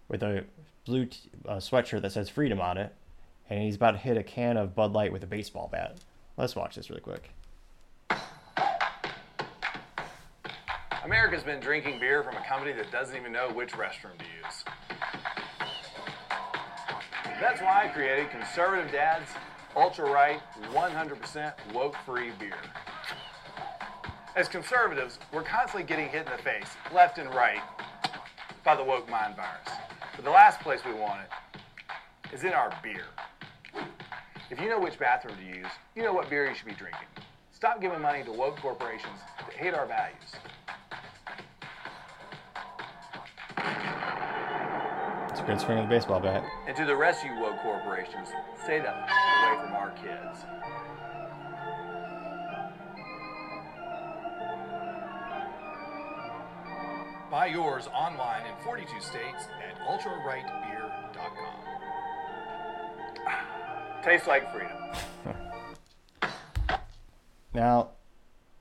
with 0.07 0.23
a 0.23 0.45
blue 0.85 1.05
t- 1.05 1.29
uh, 1.47 1.57
sweatshirt 1.57 2.01
that 2.01 2.13
says 2.13 2.29
freedom 2.29 2.59
on 2.59 2.77
it, 2.77 2.95
and 3.49 3.61
he's 3.61 3.75
about 3.75 3.91
to 3.91 3.97
hit 3.97 4.17
a 4.17 4.23
can 4.23 4.57
of 4.57 4.73
Bud 4.73 4.93
Light 4.93 5.11
with 5.11 5.23
a 5.23 5.27
baseball 5.27 5.69
bat. 5.71 5.97
Let's 6.37 6.55
watch 6.55 6.75
this 6.75 6.91
really 6.91 7.01
quick. 7.01 7.31
America's 11.03 11.41
been 11.41 11.59
drinking 11.59 11.99
beer 11.99 12.21
from 12.21 12.35
a 12.35 12.45
company 12.45 12.73
that 12.73 12.91
doesn't 12.91 13.15
even 13.15 13.31
know 13.31 13.49
which 13.49 13.71
restroom 13.71 14.17
to 14.19 14.25
use. 14.43 14.63
That's 17.41 17.59
why 17.61 17.85
I 17.85 17.87
created 17.87 18.29
Conservative 18.29 18.91
Dad's 18.91 19.29
Ultra 19.75 20.11
Right 20.11 20.39
100% 20.71 21.53
Woke 21.73 21.95
Free 22.05 22.31
Beer. 22.39 22.57
As 24.35 24.47
conservatives, 24.47 25.17
we're 25.33 25.43
constantly 25.43 25.87
getting 25.87 26.09
hit 26.09 26.27
in 26.27 26.31
the 26.31 26.43
face, 26.43 26.67
left 26.93 27.17
and 27.17 27.33
right, 27.33 27.61
by 28.63 28.75
the 28.75 28.83
woke 28.83 29.09
mind 29.09 29.35
virus. 29.35 29.69
But 30.15 30.25
the 30.25 30.31
last 30.31 30.59
place 30.59 30.81
we 30.85 30.93
want 30.93 31.21
it 31.21 32.33
is 32.33 32.43
in 32.43 32.53
our 32.53 32.71
beer. 32.83 33.05
If 34.49 34.61
you 34.61 34.69
know 34.69 34.79
which 34.79 34.97
bathroom 34.97 35.35
to 35.37 35.43
use, 35.57 35.67
you 35.95 36.03
know 36.03 36.13
what 36.13 36.29
beer 36.29 36.47
you 36.47 36.55
should 36.55 36.67
be 36.67 36.73
drinking. 36.73 37.07
Stop 37.51 37.81
giving 37.81 38.01
money 38.01 38.23
to 38.23 38.31
woke 38.31 38.57
corporations 38.57 39.19
that 39.39 39.53
hate 39.53 39.73
our 39.73 39.85
values. 39.85 40.35
It's 45.29 45.39
a 45.41 45.43
good 45.43 45.59
swing 45.59 45.79
of 45.79 45.89
the 45.89 45.95
baseball 45.95 46.19
bat. 46.19 46.43
And 46.67 46.75
to 46.77 46.85
the 46.85 46.95
rest 46.95 47.23
of 47.25 47.31
you 47.31 47.39
woke 47.39 47.59
corporations, 47.61 48.29
stay 48.63 48.79
the 48.79 48.89
f- 48.89 49.09
away 49.09 49.65
from 49.65 49.73
our 49.75 49.91
kids. 49.91 50.45
Buy 57.29 57.47
yours 57.47 57.87
online 57.93 58.45
in 58.45 58.53
42 58.63 58.87
states 59.01 59.47
at 59.61 59.77
ultrarightbeer.com. 59.85 61.66
Tastes 64.07 64.27
like 64.27 64.51
freedom. 64.53 64.71
Now, 67.53 67.91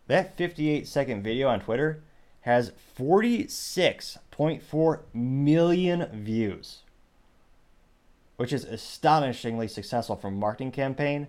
that 0.07 0.37
58 0.37 0.87
second 0.89 1.23
video 1.23 1.49
on 1.49 1.61
Twitter 1.61 2.03
has 2.41 2.73
46.4 2.99 5.01
million 5.13 6.09
views, 6.13 6.79
which 8.37 8.55
is 8.55 8.65
astonishingly 8.65 9.69
successful 9.69 10.17
for 10.17 10.29
a 10.29 10.33
marketing 10.33 10.73
campaign. 10.73 11.27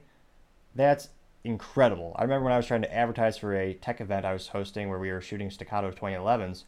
That's 0.74 1.10
incredible. 1.44 2.16
I 2.18 2.22
remember 2.24 2.46
when 2.46 2.54
I 2.54 2.58
was 2.58 2.68
trying 2.68 2.84
to 2.84 2.96
advertise 2.96 3.38
for 3.38 3.54
a 3.54 3.74
tech 3.74 4.00
event 4.00 4.26
I 4.26 4.32
was 4.32 4.48
hosting 4.48 4.88
where 4.90 4.98
we 4.98 5.12
were 5.12 5.20
shooting 5.20 5.52
Staccato 5.52 5.92
2011s. 5.92 6.64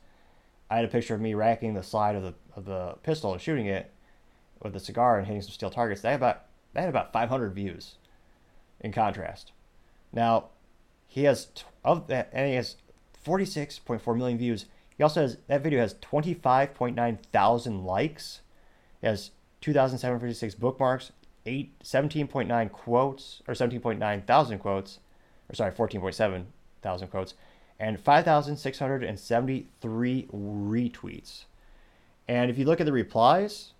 I 0.70 0.76
had 0.76 0.84
a 0.86 0.90
picture 0.90 1.16
of 1.16 1.22
me 1.22 1.34
racking 1.34 1.76
the 1.76 1.84
slide 1.84 2.16
of 2.16 2.24
the 2.24 2.34
of 2.56 2.66
the 2.66 2.96
pistol 3.04 3.32
and 3.32 3.42
shooting 3.42 3.68
it 3.68 3.90
with 4.62 4.76
a 4.76 4.82
cigar 4.82 5.18
and 5.18 5.26
hitting 5.26 5.42
some 5.42 5.52
steel 5.52 5.70
targets. 5.70 6.02
That 6.02 6.16
about 6.16 6.49
that 6.74 6.82
had 6.82 6.90
about 6.90 7.14
500 7.14 7.54
views. 7.54 7.96
In 8.82 8.92
contrast, 8.92 9.52
now 10.14 10.46
he 11.08 11.26
has 11.26 11.50
of 11.84 12.08
that 12.08 12.30
and 12.32 12.48
he 12.48 12.56
has 12.56 12.78
46.4 13.26 14.18
million 14.18 14.38
views. 14.38 14.66
He 14.98 15.04
also 15.04 15.22
has 15.22 15.38
that 15.48 15.62
video 15.62 15.80
has 15.80 15.96
25.9 15.96 17.20
thousand 17.34 17.84
likes. 17.84 18.42
It 19.02 19.08
has 19.08 19.32
2,756 19.62 20.56
bookmarks, 20.56 21.12
eight 21.46 21.78
17.9 21.84 22.72
quotes 22.72 23.42
or 23.48 23.54
17.9 23.54 24.26
thousand 24.26 24.60
quotes, 24.60 25.00
or 25.50 25.56
sorry 25.56 25.72
14.7 25.72 26.46
thousand 26.82 27.08
quotes, 27.10 27.34
and 27.80 28.00
5,673 28.00 30.28
retweets. 30.34 31.44
And 32.28 32.52
if 32.52 32.58
you 32.58 32.66
look 32.66 32.80
at 32.80 32.86
the 32.86 32.92
replies, 32.92 33.74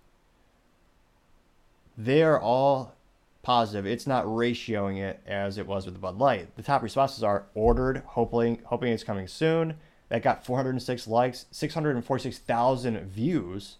they 2.04 2.22
are 2.22 2.40
all 2.40 2.94
positive. 3.42 3.86
It's 3.86 4.06
not 4.06 4.24
ratioing 4.24 4.98
it 4.98 5.20
as 5.26 5.58
it 5.58 5.66
was 5.66 5.84
with 5.84 5.94
the 5.94 6.00
Bud 6.00 6.18
Light. 6.18 6.56
The 6.56 6.62
top 6.62 6.82
responses 6.82 7.22
are 7.22 7.44
ordered, 7.54 8.02
hoping 8.06 8.60
hoping 8.64 8.92
it's 8.92 9.04
coming 9.04 9.26
soon. 9.26 9.74
That 10.08 10.22
got 10.22 10.44
406 10.44 11.06
likes, 11.06 11.46
646,000 11.50 13.00
views. 13.06 13.76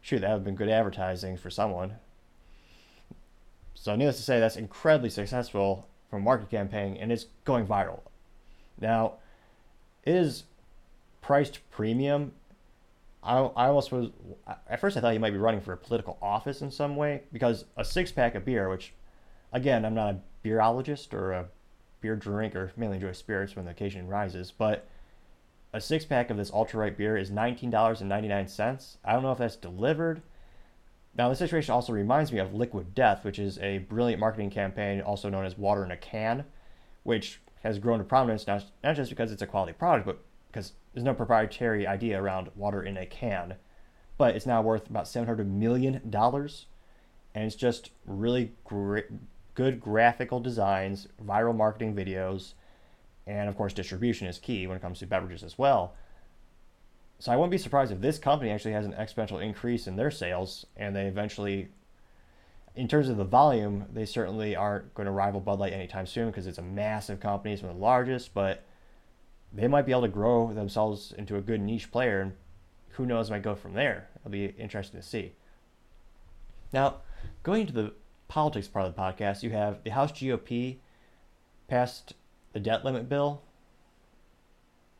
Shoot, 0.00 0.20
that 0.20 0.28
would 0.28 0.34
have 0.34 0.44
been 0.44 0.54
good 0.54 0.68
advertising 0.68 1.36
for 1.36 1.50
someone. 1.50 1.94
So 3.74 3.96
needless 3.96 4.18
to 4.18 4.22
say, 4.22 4.38
that's 4.38 4.56
incredibly 4.56 5.10
successful 5.10 5.88
from 6.08 6.20
a 6.20 6.24
market 6.24 6.50
campaign, 6.50 6.96
and 6.96 7.10
it's 7.10 7.26
going 7.44 7.66
viral. 7.66 8.00
Now, 8.80 9.14
it 10.04 10.14
is 10.14 10.44
priced 11.20 11.58
premium. 11.70 12.32
I, 13.22 13.38
I 13.38 13.66
almost 13.68 13.92
was 13.92 14.10
at 14.68 14.80
first 14.80 14.96
I 14.96 15.00
thought 15.00 15.12
he 15.12 15.18
might 15.18 15.30
be 15.30 15.38
running 15.38 15.60
for 15.60 15.72
a 15.72 15.76
political 15.76 16.18
office 16.20 16.60
in 16.60 16.70
some 16.70 16.96
way 16.96 17.22
because 17.32 17.64
a 17.76 17.84
six 17.84 18.10
pack 18.10 18.34
of 18.34 18.44
beer, 18.44 18.68
which 18.68 18.92
again 19.52 19.84
I'm 19.84 19.94
not 19.94 20.14
a 20.14 20.20
beerologist 20.44 21.14
or 21.14 21.32
a 21.32 21.46
beer 22.00 22.16
drinker, 22.16 22.72
mainly 22.76 22.96
enjoy 22.96 23.12
spirits 23.12 23.54
when 23.54 23.64
the 23.64 23.70
occasion 23.70 24.08
rises, 24.08 24.50
but 24.50 24.88
a 25.72 25.80
six 25.80 26.04
pack 26.04 26.30
of 26.30 26.36
this 26.36 26.50
ultra 26.52 26.80
right 26.80 26.96
beer 26.96 27.16
is 27.16 27.30
nineteen 27.30 27.70
dollars 27.70 28.00
and 28.00 28.08
ninety 28.08 28.28
nine 28.28 28.48
cents. 28.48 28.98
I 29.04 29.12
don't 29.12 29.22
know 29.22 29.32
if 29.32 29.38
that's 29.38 29.56
delivered. 29.56 30.22
Now 31.16 31.28
the 31.28 31.36
situation 31.36 31.72
also 31.72 31.92
reminds 31.92 32.32
me 32.32 32.38
of 32.38 32.54
Liquid 32.54 32.94
Death, 32.94 33.24
which 33.24 33.38
is 33.38 33.58
a 33.58 33.78
brilliant 33.78 34.18
marketing 34.18 34.50
campaign, 34.50 35.00
also 35.00 35.28
known 35.28 35.44
as 35.44 35.56
Water 35.56 35.84
in 35.84 35.90
a 35.90 35.96
Can, 35.96 36.44
which 37.02 37.40
has 37.62 37.78
grown 37.78 37.98
to 37.98 38.04
prominence 38.04 38.46
not, 38.46 38.64
not 38.82 38.96
just 38.96 39.10
because 39.10 39.30
it's 39.30 39.42
a 39.42 39.46
quality 39.46 39.72
product, 39.72 40.06
but 40.06 40.18
because 40.52 40.72
there's 40.92 41.04
no 41.04 41.14
proprietary 41.14 41.86
idea 41.86 42.20
around 42.20 42.50
water 42.54 42.82
in 42.82 42.96
a 42.96 43.06
can. 43.06 43.54
But 44.18 44.36
it's 44.36 44.46
now 44.46 44.60
worth 44.62 44.88
about 44.90 45.06
$700 45.06 45.46
million. 45.46 46.00
And 46.14 47.44
it's 47.44 47.56
just 47.56 47.90
really 48.04 48.52
great, 48.64 49.06
good 49.54 49.80
graphical 49.80 50.38
designs, 50.38 51.08
viral 51.24 51.56
marketing 51.56 51.94
videos, 51.94 52.52
and 53.26 53.48
of 53.48 53.56
course, 53.56 53.72
distribution 53.72 54.26
is 54.26 54.38
key 54.38 54.66
when 54.66 54.76
it 54.76 54.80
comes 54.80 54.98
to 54.98 55.06
beverages 55.06 55.42
as 55.42 55.56
well. 55.56 55.94
So 57.18 57.32
I 57.32 57.36
wouldn't 57.36 57.52
be 57.52 57.58
surprised 57.58 57.92
if 57.92 58.00
this 58.00 58.18
company 58.18 58.50
actually 58.50 58.72
has 58.72 58.84
an 58.84 58.94
exponential 58.94 59.42
increase 59.42 59.86
in 59.86 59.96
their 59.96 60.10
sales 60.10 60.66
and 60.76 60.94
they 60.94 61.06
eventually 61.06 61.68
in 62.74 62.88
terms 62.88 63.08
of 63.08 63.16
the 63.16 63.24
volume, 63.24 63.84
they 63.92 64.06
certainly 64.06 64.56
aren't 64.56 64.94
going 64.94 65.04
to 65.04 65.12
rival 65.12 65.40
Bud 65.40 65.58
Light 65.58 65.72
anytime 65.72 66.06
soon 66.06 66.28
because 66.28 66.46
it's 66.46 66.58
a 66.58 66.62
massive 66.62 67.20
company, 67.20 67.52
it's 67.52 67.62
one 67.62 67.70
of 67.70 67.76
the 67.76 67.82
largest, 67.82 68.32
but 68.32 68.64
they 69.54 69.68
might 69.68 69.86
be 69.86 69.92
able 69.92 70.02
to 70.02 70.08
grow 70.08 70.52
themselves 70.52 71.12
into 71.16 71.36
a 71.36 71.40
good 71.40 71.60
niche 71.60 71.90
player, 71.90 72.20
and 72.20 72.32
who 72.90 73.06
knows 73.06 73.30
might 73.30 73.42
go 73.42 73.54
from 73.54 73.74
there. 73.74 74.08
It'll 74.20 74.30
be 74.30 74.46
interesting 74.46 75.00
to 75.00 75.06
see. 75.06 75.32
Now, 76.72 76.96
going 77.42 77.66
to 77.66 77.72
the 77.72 77.92
politics 78.28 78.68
part 78.68 78.86
of 78.86 78.94
the 78.94 79.00
podcast, 79.00 79.42
you 79.42 79.50
have 79.50 79.84
the 79.84 79.90
House 79.90 80.12
GOP 80.12 80.78
passed 81.68 82.14
the 82.52 82.60
debt 82.60 82.84
limit 82.84 83.08
bill, 83.08 83.42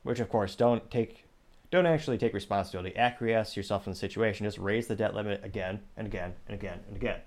which 0.03 0.21
of 0.21 0.29
course 0.29 0.55
don't 0.55 0.91
take 0.91 1.25
don't 1.71 1.87
actually 1.87 2.19
take 2.19 2.35
responsibility. 2.35 2.95
Acquiesce 2.97 3.57
yourself 3.57 3.87
in 3.87 3.95
the 3.95 3.99
situation. 3.99 4.45
Just 4.45 4.59
raise 4.59 4.87
the 4.87 4.95
debt 4.95 5.15
limit 5.15 5.41
again 5.43 5.81
and 5.97 6.07
again 6.07 6.35
and 6.47 6.55
again 6.55 6.81
and 6.87 6.97
again. 6.97 7.21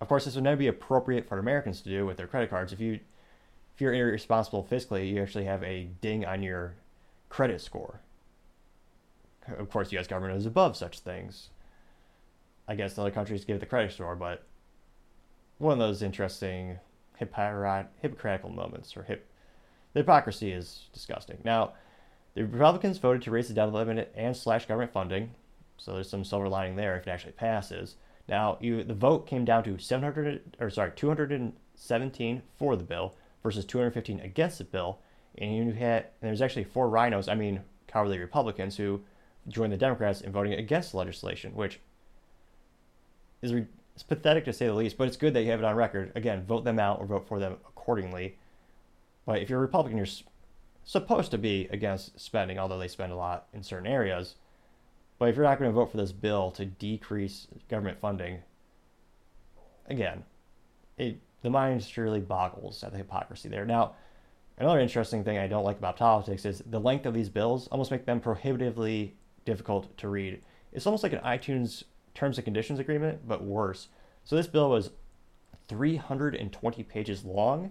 Of 0.00 0.08
course, 0.08 0.24
this 0.24 0.34
would 0.34 0.42
never 0.42 0.56
be 0.56 0.66
appropriate 0.66 1.28
for 1.28 1.38
Americans 1.38 1.80
to 1.82 1.88
do 1.88 2.04
with 2.04 2.16
their 2.16 2.26
credit 2.26 2.50
cards. 2.50 2.72
If 2.72 2.80
you 2.80 2.98
if 3.80 3.82
you're 3.82 3.94
irresponsible 3.94 4.68
fiscally, 4.70 5.08
you 5.08 5.22
actually 5.22 5.46
have 5.46 5.62
a 5.62 5.88
ding 6.02 6.26
on 6.26 6.42
your 6.42 6.74
credit 7.30 7.62
score. 7.62 8.00
Of 9.56 9.70
course, 9.70 9.88
the 9.88 9.96
U.S. 9.96 10.06
government 10.06 10.36
is 10.36 10.44
above 10.44 10.76
such 10.76 10.98
things. 10.98 11.48
I 12.68 12.74
guess 12.74 12.98
other 12.98 13.10
countries 13.10 13.46
give 13.46 13.56
it 13.56 13.60
the 13.60 13.64
credit 13.64 13.90
score, 13.90 14.14
but 14.16 14.42
one 15.56 15.72
of 15.72 15.78
those 15.78 16.02
interesting 16.02 16.78
hypocritical 17.16 18.50
moments, 18.50 18.98
or 18.98 19.04
hip, 19.04 19.26
the 19.94 20.00
hypocrisy 20.00 20.52
is 20.52 20.82
disgusting. 20.92 21.38
Now, 21.42 21.72
the 22.34 22.44
Republicans 22.44 22.98
voted 22.98 23.22
to 23.22 23.30
raise 23.30 23.48
the 23.48 23.54
debt 23.54 23.72
limit 23.72 24.12
and 24.14 24.36
slash 24.36 24.66
government 24.66 24.92
funding, 24.92 25.30
so 25.78 25.94
there's 25.94 26.10
some 26.10 26.22
silver 26.22 26.50
lining 26.50 26.76
there 26.76 26.98
if 26.98 27.06
it 27.06 27.10
actually 27.10 27.32
passes. 27.32 27.96
Now, 28.28 28.58
you 28.60 28.84
the 28.84 28.92
vote 28.92 29.26
came 29.26 29.46
down 29.46 29.64
to 29.64 29.78
700 29.78 30.58
or 30.60 30.68
sorry 30.68 30.92
217 30.94 32.42
for 32.58 32.76
the 32.76 32.84
bill 32.84 33.14
versus 33.42 33.64
215 33.64 34.20
against 34.20 34.58
the 34.58 34.64
bill, 34.64 34.98
and 35.38 35.54
you 35.54 35.72
had 35.72 36.04
and 36.20 36.28
there's 36.28 36.42
actually 36.42 36.64
four 36.64 36.88
RINOs, 36.88 37.30
I 37.30 37.34
mean 37.34 37.60
cowardly 37.86 38.18
Republicans 38.18 38.76
who 38.76 39.00
joined 39.48 39.72
the 39.72 39.76
Democrats 39.76 40.20
in 40.20 40.32
voting 40.32 40.52
against 40.52 40.94
legislation, 40.94 41.54
which 41.54 41.80
is 43.42 43.52
it's 43.94 44.02
pathetic 44.02 44.44
to 44.44 44.52
say 44.52 44.66
the 44.66 44.74
least. 44.74 44.96
But 44.96 45.08
it's 45.08 45.16
good 45.16 45.34
that 45.34 45.42
you 45.42 45.50
have 45.50 45.60
it 45.60 45.64
on 45.64 45.76
record. 45.76 46.12
Again, 46.14 46.44
vote 46.46 46.64
them 46.64 46.78
out 46.78 47.00
or 47.00 47.06
vote 47.06 47.26
for 47.26 47.38
them 47.38 47.56
accordingly. 47.68 48.38
But 49.26 49.40
if 49.40 49.50
you're 49.50 49.58
a 49.58 49.62
Republican, 49.62 49.98
you're 49.98 50.06
supposed 50.84 51.30
to 51.32 51.38
be 51.38 51.68
against 51.70 52.18
spending, 52.18 52.58
although 52.58 52.78
they 52.78 52.88
spend 52.88 53.12
a 53.12 53.16
lot 53.16 53.46
in 53.52 53.62
certain 53.62 53.86
areas. 53.86 54.36
But 55.18 55.28
if 55.28 55.36
you're 55.36 55.44
not 55.44 55.58
going 55.58 55.70
to 55.70 55.74
vote 55.74 55.90
for 55.90 55.98
this 55.98 56.12
bill 56.12 56.50
to 56.52 56.64
decrease 56.64 57.46
government 57.68 58.00
funding, 58.00 58.38
again, 59.86 60.24
it 60.96 61.20
the 61.42 61.50
mind 61.50 61.82
surely 61.82 62.20
boggles 62.20 62.82
at 62.82 62.92
the 62.92 62.98
hypocrisy 62.98 63.48
there. 63.48 63.64
Now, 63.64 63.94
another 64.58 64.80
interesting 64.80 65.24
thing 65.24 65.38
I 65.38 65.46
don't 65.46 65.64
like 65.64 65.78
about 65.78 65.96
politics 65.96 66.44
is 66.44 66.62
the 66.66 66.80
length 66.80 67.06
of 67.06 67.14
these 67.14 67.28
bills 67.28 67.68
almost 67.68 67.90
make 67.90 68.04
them 68.04 68.20
prohibitively 68.20 69.14
difficult 69.44 69.96
to 69.98 70.08
read. 70.08 70.42
It's 70.72 70.86
almost 70.86 71.02
like 71.02 71.12
an 71.12 71.20
iTunes 71.20 71.84
terms 72.14 72.38
and 72.38 72.44
conditions 72.44 72.78
agreement, 72.78 73.26
but 73.26 73.42
worse. 73.42 73.88
So 74.24 74.36
this 74.36 74.46
bill 74.46 74.70
was 74.70 74.90
320 75.68 76.82
pages 76.84 77.24
long, 77.24 77.70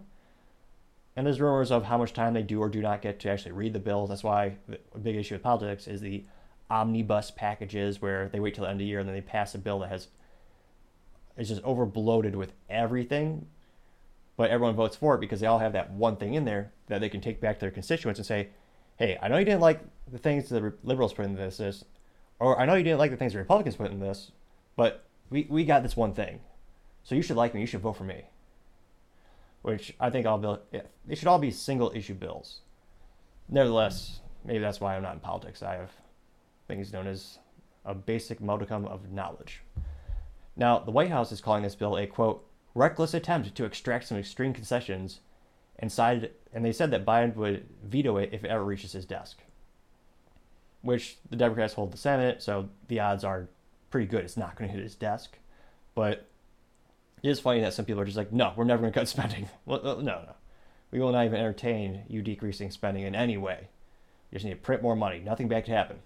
and 1.15 1.25
there's 1.25 1.41
rumors 1.41 1.71
of 1.71 1.83
how 1.83 1.97
much 1.97 2.13
time 2.13 2.33
they 2.33 2.41
do 2.41 2.59
or 2.59 2.69
do 2.69 2.81
not 2.81 3.01
get 3.01 3.19
to 3.19 3.29
actually 3.29 3.51
read 3.51 3.73
the 3.73 3.79
bills. 3.79 4.09
That's 4.09 4.23
why 4.23 4.55
a 4.93 4.97
big 4.97 5.15
issue 5.15 5.35
with 5.35 5.43
politics 5.43 5.87
is 5.87 6.01
the 6.01 6.23
omnibus 6.69 7.31
packages 7.31 8.01
where 8.01 8.29
they 8.29 8.39
wait 8.39 8.55
till 8.55 8.63
the 8.63 8.69
end 8.69 8.75
of 8.75 8.79
the 8.79 8.85
year 8.85 8.99
and 8.99 9.09
then 9.09 9.15
they 9.15 9.21
pass 9.21 9.55
a 9.55 9.57
bill 9.57 9.79
that 9.79 9.89
has 9.89 10.07
is 11.39 11.47
just 11.47 11.63
over 11.63 11.85
bloated 11.85 12.35
with 12.35 12.51
everything, 12.69 13.47
but 14.39 14.51
everyone 14.51 14.73
votes 14.73 14.95
for 14.95 15.15
it 15.15 15.19
because 15.19 15.41
they 15.41 15.47
all 15.47 15.59
have 15.59 15.73
that 15.73 15.91
one 15.91 16.15
thing 16.15 16.33
in 16.33 16.45
there 16.45 16.71
that 16.87 17.01
they 17.01 17.09
can 17.09 17.19
take 17.19 17.41
back 17.41 17.57
to 17.57 17.59
their 17.59 17.71
constituents 17.71 18.19
and 18.19 18.25
say, 18.25 18.47
"Hey, 18.95 19.19
I 19.21 19.27
know 19.27 19.37
you 19.37 19.43
didn't 19.43 19.59
like 19.59 19.81
the 20.09 20.17
things 20.17 20.47
the 20.47 20.73
liberals 20.81 21.11
put 21.11 21.25
in 21.25 21.35
this, 21.35 21.57
this 21.57 21.83
or 22.39 22.57
I 22.57 22.65
know 22.65 22.75
you 22.75 22.85
didn't 22.85 22.99
like 22.99 23.11
the 23.11 23.17
things 23.17 23.33
the 23.33 23.39
Republicans 23.39 23.75
put 23.75 23.91
in 23.91 23.99
this, 23.99 24.31
but 24.77 25.03
we, 25.29 25.45
we 25.49 25.65
got 25.65 25.83
this 25.83 25.97
one 25.97 26.13
thing. 26.13 26.39
So 27.03 27.15
you 27.15 27.21
should 27.21 27.35
like 27.35 27.53
me. 27.53 27.59
You 27.59 27.67
should 27.67 27.81
vote 27.81 27.97
for 27.97 28.05
me. 28.05 28.27
Which 29.61 29.93
I 29.99 30.09
think 30.09 30.25
all 30.25 30.37
bill 30.37 30.61
yeah, 30.71 30.83
they 31.05 31.15
should 31.15 31.27
all 31.27 31.37
be 31.37 31.51
single 31.51 31.91
issue 31.93 32.13
bills. 32.13 32.61
Nevertheless, 33.49 34.21
maybe 34.45 34.59
that's 34.59 34.79
why 34.79 34.95
I'm 34.95 35.03
not 35.03 35.15
in 35.15 35.19
politics. 35.19 35.61
I 35.61 35.73
have 35.73 35.91
things 36.65 36.93
known 36.93 37.07
as 37.07 37.39
a 37.83 37.93
basic 37.93 38.39
modicum 38.39 38.85
of 38.85 39.11
knowledge. 39.11 39.63
Now, 40.55 40.79
the 40.79 40.91
White 40.91 41.11
House 41.11 41.33
is 41.33 41.41
calling 41.41 41.63
this 41.63 41.75
bill 41.75 41.97
a 41.97 42.07
quote 42.07 42.48
reckless 42.75 43.13
attempt 43.13 43.55
to 43.55 43.65
extract 43.65 44.07
some 44.07 44.17
extreme 44.17 44.53
concessions, 44.53 45.19
and 45.77 45.91
and 46.53 46.65
they 46.65 46.71
said 46.71 46.91
that 46.91 47.05
Biden 47.05 47.35
would 47.35 47.67
veto 47.83 48.17
it 48.17 48.29
if 48.31 48.43
it 48.43 48.49
ever 48.49 48.63
reaches 48.63 48.93
his 48.93 49.05
desk. 49.05 49.39
Which 50.81 51.17
the 51.29 51.35
Democrats 51.35 51.73
hold 51.73 51.91
the 51.91 51.97
Senate, 51.97 52.41
so 52.41 52.69
the 52.87 52.99
odds 52.99 53.23
are 53.23 53.49
pretty 53.89 54.07
good 54.07 54.23
it's 54.23 54.37
not 54.37 54.55
going 54.55 54.69
to 54.69 54.75
hit 54.75 54.83
his 54.83 54.95
desk. 54.95 55.37
But 55.95 56.27
it 57.21 57.29
is 57.29 57.39
funny 57.39 57.61
that 57.61 57.73
some 57.73 57.85
people 57.85 58.01
are 58.01 58.05
just 58.05 58.17
like, 58.17 58.31
no, 58.31 58.53
we're 58.55 58.63
never 58.63 58.81
going 58.81 58.93
to 58.93 58.99
cut 58.99 59.07
spending. 59.07 59.49
Well, 59.65 59.81
no, 59.83 59.99
no. 60.01 60.35
We 60.91 60.99
will 60.99 61.11
not 61.11 61.25
even 61.25 61.39
entertain 61.39 62.03
you 62.07 62.21
decreasing 62.21 62.71
spending 62.71 63.03
in 63.03 63.15
any 63.15 63.37
way. 63.37 63.67
You 64.31 64.35
just 64.35 64.45
need 64.45 64.51
to 64.51 64.57
print 64.57 64.81
more 64.81 64.95
money. 64.95 65.19
Nothing 65.19 65.47
bad 65.47 65.65
could 65.65 65.73
happen. 65.73 65.97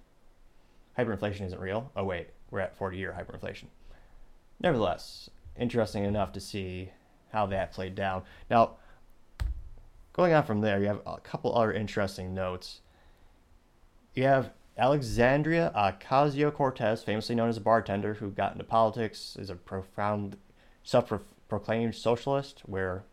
Hyperinflation 0.97 1.45
isn't 1.45 1.60
real. 1.60 1.91
Oh, 1.95 2.04
wait, 2.04 2.30
we're 2.52 2.60
at 2.60 2.78
40 2.78 2.97
year 2.97 3.15
hyperinflation. 3.17 3.65
Nevertheless, 4.60 5.30
interesting 5.57 6.03
enough 6.03 6.31
to 6.33 6.39
see 6.39 6.91
how 7.31 7.45
that 7.47 7.71
played 7.71 7.95
down. 7.95 8.23
Now, 8.49 8.77
going 10.13 10.33
on 10.33 10.43
from 10.43 10.61
there, 10.61 10.79
you 10.79 10.87
have 10.87 11.01
a 11.05 11.19
couple 11.19 11.55
other 11.55 11.73
interesting 11.73 12.33
notes. 12.33 12.81
You 14.13 14.23
have 14.23 14.51
Alexandria 14.77 15.71
Ocasio 15.75 16.53
Cortez, 16.53 17.03
famously 17.03 17.35
known 17.35 17.49
as 17.49 17.57
a 17.57 17.61
bartender 17.61 18.15
who 18.15 18.29
got 18.29 18.53
into 18.53 18.63
politics, 18.63 19.35
is 19.39 19.49
a 19.49 19.55
profound, 19.55 20.37
self 20.83 21.11
proclaimed 21.47 21.95
socialist. 21.95 22.61
Where 22.65 23.03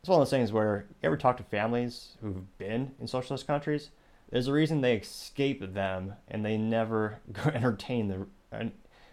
it's 0.00 0.08
one 0.08 0.20
of 0.20 0.26
those 0.26 0.30
things 0.30 0.52
where 0.52 0.86
you 1.00 1.06
ever 1.06 1.16
talk 1.16 1.36
to 1.36 1.44
families 1.44 2.16
who've 2.20 2.58
been 2.58 2.92
in 3.00 3.06
socialist 3.06 3.46
countries, 3.46 3.90
there's 4.30 4.48
a 4.48 4.52
reason 4.52 4.80
they 4.80 4.96
escape 4.96 5.74
them 5.74 6.14
and 6.26 6.44
they 6.44 6.56
never 6.56 7.20
entertain 7.54 8.08
the, 8.08 8.70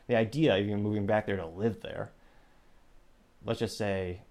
the 0.10 0.16
idea 0.16 0.56
of 0.56 0.66
even 0.66 0.82
moving 0.82 1.06
back 1.06 1.28
there 1.28 1.38
to 1.38 1.46
live 1.46 1.82
there. 1.82 2.12
Let's 3.46 3.60
just 3.60 3.78
say 3.78 4.22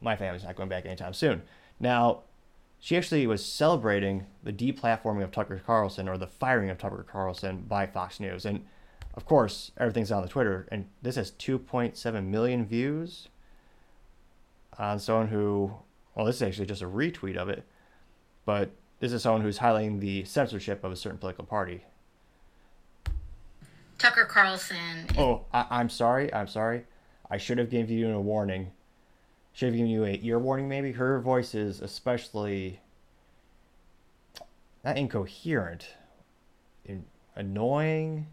my 0.00 0.16
family's 0.16 0.42
not 0.42 0.56
going 0.56 0.68
back 0.68 0.84
anytime 0.84 1.14
soon. 1.14 1.42
Now, 1.78 2.22
she 2.80 2.96
actually 2.96 3.28
was 3.28 3.44
celebrating 3.44 4.26
the 4.42 4.52
deplatforming 4.52 5.22
of 5.22 5.30
Tucker 5.30 5.62
Carlson 5.64 6.08
or 6.08 6.18
the 6.18 6.26
firing 6.26 6.70
of 6.70 6.78
Tucker 6.78 7.06
Carlson 7.08 7.64
by 7.68 7.86
Fox 7.86 8.18
News. 8.18 8.44
And 8.44 8.66
of 9.14 9.24
course, 9.24 9.70
everything's 9.78 10.10
on 10.10 10.22
the 10.22 10.28
Twitter, 10.28 10.66
and 10.72 10.86
this 11.02 11.14
has 11.14 11.30
2.7 11.30 12.26
million 12.26 12.66
views 12.66 13.28
on 14.76 14.98
someone 14.98 15.28
who, 15.28 15.72
well, 16.16 16.26
this 16.26 16.36
is 16.36 16.42
actually 16.42 16.66
just 16.66 16.82
a 16.82 16.88
retweet 16.88 17.36
of 17.36 17.48
it, 17.48 17.64
but 18.44 18.72
this 18.98 19.12
is 19.12 19.22
someone 19.22 19.42
who's 19.42 19.60
highlighting 19.60 20.00
the 20.00 20.24
censorship 20.24 20.82
of 20.82 20.90
a 20.90 20.96
certain 20.96 21.18
political 21.18 21.44
party. 21.44 21.84
Tucker 24.02 24.24
Carlson. 24.24 25.06
Oh, 25.16 25.42
I, 25.54 25.80
am 25.80 25.88
sorry. 25.88 26.34
I'm 26.34 26.48
sorry. 26.48 26.86
I 27.30 27.36
should 27.36 27.58
have 27.58 27.70
given 27.70 27.96
you 27.96 28.10
a 28.10 28.20
warning. 28.20 28.72
Should 29.52 29.66
have 29.66 29.76
given 29.76 29.92
you 29.92 30.04
a 30.04 30.18
ear 30.24 30.40
warning 30.40 30.68
maybe? 30.68 30.90
Her 30.90 31.20
voice 31.20 31.54
is 31.54 31.80
especially 31.80 32.80
not 34.84 34.98
incoherent. 34.98 35.86
In, 36.84 37.04
annoying. 37.36 38.26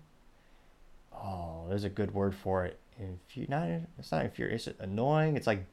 Oh 1.13 1.65
there's 1.69 1.83
a 1.83 1.89
good 1.89 2.15
word 2.15 2.33
for 2.33 2.65
it. 2.65 2.79
Infu- 2.99 3.47
not 3.47 3.69
it's 3.99 4.11
not 4.11 4.25
infuriating 4.25 4.73
it's 4.73 4.81
annoying. 4.81 5.37
It's 5.37 5.45
like 5.45 5.67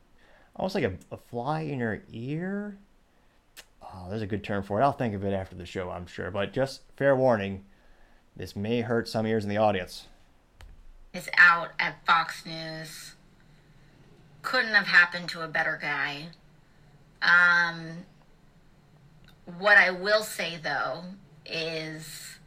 almost 0.57 0.75
like 0.75 0.85
a, 0.85 0.93
a 1.11 1.17
fly 1.17 1.61
in 1.63 1.79
your 1.79 2.03
ear. 2.13 2.77
Oh 3.81 4.09
there's 4.11 4.21
a 4.21 4.27
good 4.27 4.45
term 4.45 4.63
for 4.63 4.79
it. 4.79 4.85
I'll 4.85 4.93
think 4.93 5.15
of 5.15 5.25
it 5.25 5.33
after 5.33 5.57
the 5.57 5.65
show 5.65 5.89
i'm 5.89 6.07
sure. 6.07 6.31
But 6.31 6.53
just 6.53 6.83
fair 6.99 7.17
warning 7.17 7.65
this 8.37 8.55
may 8.55 8.83
hurt 8.83 9.09
some 9.09 9.27
ears 9.27 9.45
in 9.45 9.51
the 9.51 9.57
audience 9.57 10.07
is 11.17 11.31
out 11.39 11.71
at 11.81 12.05
fox 12.07 12.45
news 12.45 13.15
couldn't 14.43 14.75
have 14.75 14.87
happened 14.87 15.29
to 15.29 15.43
a 15.43 15.49
better 15.49 15.79
guy. 15.81 16.29
Um, 17.23 18.05
what 19.59 19.77
I 19.77 19.91
will 19.91 20.23
say 20.23 20.59
though 20.63 21.03
is 21.45 22.39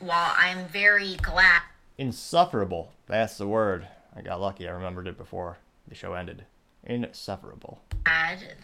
while 0.00 0.32
I'm 0.36 0.66
very 0.66 1.16
glad. 1.16 1.62
Insufferable. 1.98 2.90
That's 3.06 3.36
the 3.36 3.46
word. 3.46 3.86
I 4.16 4.22
got 4.22 4.40
lucky. 4.40 4.66
I 4.66 4.72
remembered 4.72 5.06
it 5.06 5.18
before 5.18 5.58
the 5.86 5.94
show 5.94 6.14
ended. 6.14 6.46
Insufferable. 6.84 7.82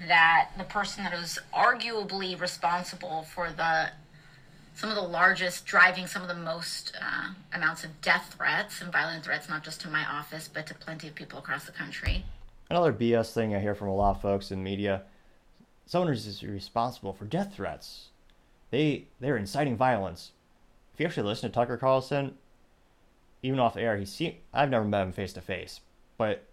That 0.09 0.51
the 0.57 0.65
person 0.65 1.05
that 1.05 1.13
was 1.13 1.39
arguably 1.55 2.41
responsible 2.41 3.23
for 3.23 3.51
the 3.51 3.91
some 4.77 4.91
of 4.91 4.97
the 4.97 5.03
largest, 5.03 5.65
driving 5.65 6.07
some 6.07 6.21
of 6.21 6.29
the 6.29 6.35
most 6.35 6.93
uh, 7.01 7.31
amounts 7.55 7.83
of 7.83 8.01
death 8.03 8.35
threats 8.37 8.83
and 8.83 8.93
violent 8.93 9.25
threats, 9.25 9.49
not 9.49 9.65
just 9.65 9.81
to 9.81 9.89
my 9.89 10.05
office, 10.05 10.49
but 10.53 10.67
to 10.67 10.75
plenty 10.75 11.09
of 11.09 11.15
people 11.15 11.39
across 11.39 11.65
the 11.65 11.73
country. 11.73 12.25
Another 12.69 12.93
BS 12.93 13.33
thing 13.33 13.55
I 13.55 13.61
hear 13.61 13.75
from 13.75 13.89
a 13.89 13.95
lot 13.95 14.17
of 14.17 14.23
folks 14.23 14.51
in 14.51 14.63
media 14.63 15.03
someone 15.87 16.13
is 16.13 16.43
responsible 16.43 17.15
for 17.15 17.25
death 17.25 17.55
threats. 17.55 18.09
They, 18.71 19.07
they're 19.19 19.37
inciting 19.39 19.77
violence. 19.77 20.33
If 20.93 21.01
you 21.01 21.07
actually 21.07 21.29
listen 21.29 21.49
to 21.51 21.55
Tucker 21.55 21.79
Carlson, 21.79 22.35
even 23.43 23.61
off 23.61 23.77
air, 23.77 23.97
he 23.97 24.05
see, 24.05 24.41
I've 24.53 24.71
never 24.71 24.85
met 24.85 25.03
him 25.03 25.13
face 25.13 25.33
to 25.35 25.41
face, 25.41 25.81
but 26.19 26.45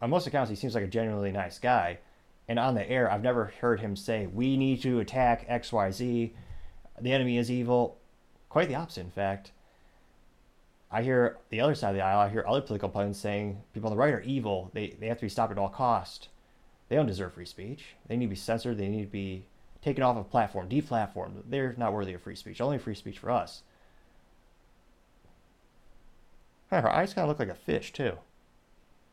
on 0.00 0.10
most 0.10 0.26
accounts, 0.26 0.48
he 0.48 0.56
seems 0.56 0.74
like 0.74 0.84
a 0.84 0.88
genuinely 0.88 1.32
nice 1.32 1.58
guy. 1.58 1.98
And 2.46 2.58
on 2.58 2.74
the 2.74 2.88
air, 2.88 3.10
I've 3.10 3.22
never 3.22 3.52
heard 3.60 3.80
him 3.80 3.94
say, 3.94 4.26
we 4.26 4.56
need 4.56 4.80
to 4.82 5.00
attack 5.00 5.46
XYZ 5.48 6.30
the 7.02 7.12
enemy 7.12 7.38
is 7.38 7.50
evil. 7.50 7.98
Quite 8.48 8.68
the 8.68 8.74
opposite, 8.74 9.02
in 9.02 9.10
fact. 9.10 9.52
I 10.90 11.02
hear 11.02 11.36
the 11.50 11.60
other 11.60 11.74
side 11.74 11.90
of 11.90 11.96
the 11.96 12.02
aisle. 12.02 12.20
I 12.20 12.28
hear 12.30 12.44
other 12.46 12.62
political 12.62 12.88
opponents 12.88 13.18
saying 13.18 13.60
people 13.74 13.90
on 13.90 13.96
the 13.96 14.00
right 14.00 14.14
are 14.14 14.22
evil. 14.22 14.70
They 14.72 14.96
they 14.98 15.08
have 15.08 15.18
to 15.18 15.26
be 15.26 15.28
stopped 15.28 15.52
at 15.52 15.58
all 15.58 15.68
cost. 15.68 16.28
They 16.88 16.96
don't 16.96 17.06
deserve 17.06 17.34
free 17.34 17.44
speech. 17.44 17.94
They 18.06 18.16
need 18.16 18.26
to 18.26 18.30
be 18.30 18.36
censored. 18.36 18.78
They 18.78 18.88
need 18.88 19.02
to 19.02 19.10
be 19.10 19.44
taken 19.82 20.02
off 20.02 20.16
of 20.16 20.30
platform, 20.30 20.68
deplatformed. 20.68 21.42
They're 21.48 21.74
not 21.76 21.92
worthy 21.92 22.14
of 22.14 22.22
free 22.22 22.36
speech. 22.36 22.60
Only 22.60 22.78
free 22.78 22.94
speech 22.94 23.18
for 23.18 23.30
us. 23.30 23.62
Her 26.70 26.90
eyes 26.90 27.14
kind 27.14 27.24
of 27.24 27.28
look 27.28 27.38
like 27.38 27.48
a 27.48 27.54
fish 27.54 27.92
too. 27.92 28.12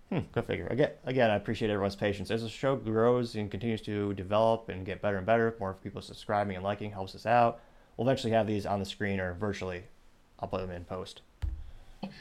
Hmm, 0.09 0.19
go 0.33 0.41
figure. 0.41 0.67
Again, 0.67 0.91
again, 1.05 1.31
I 1.31 1.35
appreciate 1.35 1.71
everyone's 1.71 1.95
patience. 1.95 2.29
As 2.29 2.43
the 2.43 2.49
show 2.49 2.75
grows 2.75 3.35
and 3.35 3.49
continues 3.49 3.81
to 3.81 4.13
develop 4.13 4.69
and 4.69 4.85
get 4.85 5.01
better 5.01 5.17
and 5.17 5.25
better, 5.25 5.55
more 5.59 5.73
people 5.73 6.01
subscribing 6.01 6.55
and 6.55 6.63
liking 6.63 6.91
helps 6.91 7.15
us 7.15 7.25
out. 7.25 7.59
We'll 7.97 8.07
eventually 8.07 8.33
have 8.33 8.47
these 8.47 8.65
on 8.65 8.79
the 8.79 8.85
screen 8.85 9.19
or 9.19 9.33
virtually. 9.33 9.83
I'll 10.39 10.49
put 10.49 10.61
them 10.61 10.71
in 10.71 10.83
post. 10.83 11.21
Um, 12.03 12.11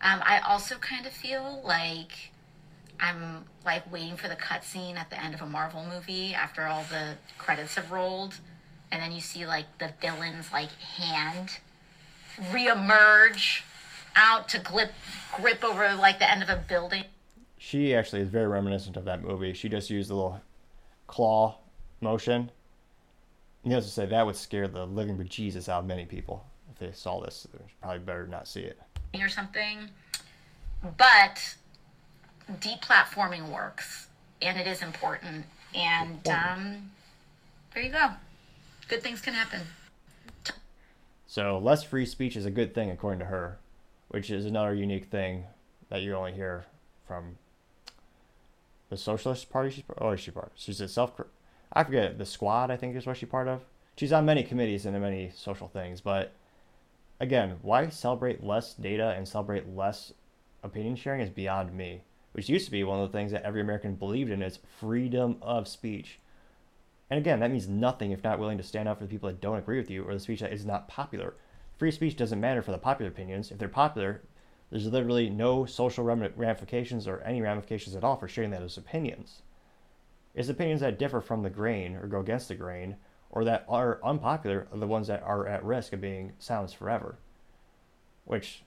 I 0.00 0.40
also 0.40 0.76
kind 0.76 1.06
of 1.06 1.12
feel 1.12 1.62
like 1.64 2.32
I'm 2.98 3.44
like 3.64 3.90
waiting 3.92 4.16
for 4.16 4.28
the 4.28 4.36
cutscene 4.36 4.96
at 4.96 5.10
the 5.10 5.22
end 5.22 5.34
of 5.34 5.42
a 5.42 5.46
Marvel 5.46 5.84
movie 5.84 6.34
after 6.34 6.66
all 6.66 6.84
the 6.90 7.14
credits 7.38 7.76
have 7.76 7.92
rolled, 7.92 8.34
and 8.90 9.00
then 9.00 9.12
you 9.12 9.20
see 9.20 9.46
like 9.46 9.66
the 9.78 9.92
villain's 10.00 10.52
like 10.52 10.72
hand 10.72 11.58
reemerge 12.50 13.62
out 14.16 14.48
to 14.48 14.58
grip 14.58 14.92
grip 15.36 15.62
over 15.62 15.94
like 15.94 16.18
the 16.18 16.30
end 16.30 16.42
of 16.42 16.48
a 16.48 16.56
building. 16.56 17.04
She 17.58 17.94
actually 17.94 18.22
is 18.22 18.28
very 18.28 18.48
reminiscent 18.48 18.96
of 18.96 19.04
that 19.04 19.22
movie. 19.22 19.52
She 19.52 19.68
just 19.68 19.88
used 19.88 20.10
a 20.10 20.14
little 20.14 20.40
claw 21.06 21.58
motion 22.00 22.50
Needless 23.64 23.86
to 23.86 23.90
say, 23.92 24.06
that 24.06 24.26
would 24.26 24.36
scare 24.36 24.66
the 24.66 24.86
living 24.86 25.16
bejesus 25.16 25.68
out 25.68 25.80
of 25.80 25.86
many 25.86 26.04
people 26.04 26.44
if 26.72 26.78
they 26.78 26.92
saw 26.92 27.20
this. 27.20 27.46
They're 27.52 27.62
probably 27.80 28.00
better 28.00 28.26
not 28.26 28.48
see 28.48 28.62
it. 28.62 28.80
Or 29.20 29.28
something. 29.28 29.88
But 30.96 31.54
deplatforming 32.50 33.50
works, 33.50 34.08
and 34.40 34.58
it 34.58 34.66
is 34.66 34.82
important. 34.82 35.46
And 35.74 36.26
um, 36.28 36.90
there 37.72 37.84
you 37.84 37.92
go. 37.92 38.10
Good 38.88 39.02
things 39.02 39.20
can 39.20 39.34
happen. 39.34 39.60
So, 41.26 41.58
less 41.58 41.82
free 41.82 42.04
speech 42.04 42.36
is 42.36 42.44
a 42.44 42.50
good 42.50 42.74
thing, 42.74 42.90
according 42.90 43.20
to 43.20 43.26
her, 43.26 43.58
which 44.08 44.30
is 44.30 44.44
another 44.44 44.74
unique 44.74 45.06
thing 45.06 45.44
that 45.88 46.02
you 46.02 46.14
only 46.14 46.32
hear 46.32 46.66
from 47.06 47.36
the 48.90 48.96
Socialist 48.98 49.48
Party. 49.50 49.70
She's 49.70 49.84
oh, 49.96 50.14
she's 50.16 50.34
part. 50.34 50.52
She's 50.56 50.80
a 50.80 50.88
self. 50.88 51.12
I 51.72 51.84
forget 51.84 52.18
the 52.18 52.26
Squad. 52.26 52.70
I 52.70 52.76
think 52.76 52.94
is 52.94 53.06
what 53.06 53.16
she's 53.16 53.28
part 53.28 53.48
of. 53.48 53.62
She's 53.96 54.12
on 54.12 54.24
many 54.24 54.42
committees 54.42 54.86
and 54.86 54.98
many 55.00 55.30
social 55.34 55.68
things. 55.68 56.00
But 56.00 56.32
again, 57.20 57.56
why 57.62 57.88
celebrate 57.88 58.44
less 58.44 58.74
data 58.74 59.14
and 59.16 59.26
celebrate 59.26 59.68
less 59.68 60.12
opinion 60.62 60.96
sharing 60.96 61.20
is 61.20 61.30
beyond 61.30 61.74
me. 61.74 62.02
Which 62.32 62.48
used 62.48 62.64
to 62.64 62.70
be 62.70 62.84
one 62.84 63.00
of 63.00 63.10
the 63.10 63.16
things 63.16 63.32
that 63.32 63.42
every 63.42 63.60
American 63.60 63.94
believed 63.94 64.30
in 64.30 64.42
is 64.42 64.58
freedom 64.80 65.36
of 65.42 65.68
speech. 65.68 66.18
And 67.10 67.18
again, 67.18 67.40
that 67.40 67.50
means 67.50 67.68
nothing 67.68 68.10
if 68.10 68.24
not 68.24 68.38
willing 68.38 68.56
to 68.56 68.64
stand 68.64 68.88
up 68.88 68.98
for 68.98 69.04
the 69.04 69.10
people 69.10 69.28
that 69.28 69.40
don't 69.40 69.58
agree 69.58 69.76
with 69.76 69.90
you 69.90 70.02
or 70.02 70.14
the 70.14 70.20
speech 70.20 70.40
that 70.40 70.52
is 70.52 70.64
not 70.64 70.88
popular. 70.88 71.34
Free 71.76 71.90
speech 71.90 72.16
doesn't 72.16 72.40
matter 72.40 72.62
for 72.62 72.70
the 72.70 72.78
popular 72.78 73.10
opinions. 73.10 73.50
If 73.50 73.58
they're 73.58 73.68
popular, 73.68 74.22
there's 74.70 74.86
literally 74.86 75.28
no 75.28 75.66
social 75.66 76.04
ramifications 76.04 77.06
or 77.06 77.20
any 77.20 77.42
ramifications 77.42 77.94
at 77.94 78.04
all 78.04 78.16
for 78.16 78.28
sharing 78.28 78.50
those 78.50 78.78
opinions. 78.78 79.42
It's 80.34 80.48
opinions 80.48 80.80
that 80.80 80.98
differ 80.98 81.20
from 81.20 81.42
the 81.42 81.50
grain 81.50 81.96
or 81.96 82.06
go 82.06 82.20
against 82.20 82.48
the 82.48 82.54
grain 82.54 82.96
or 83.30 83.44
that 83.44 83.64
are 83.68 84.00
unpopular 84.04 84.68
are 84.72 84.78
the 84.78 84.86
ones 84.86 85.06
that 85.08 85.22
are 85.22 85.46
at 85.46 85.64
risk 85.64 85.92
of 85.92 86.00
being 86.00 86.32
silenced 86.38 86.76
forever. 86.76 87.16
Which 88.24 88.62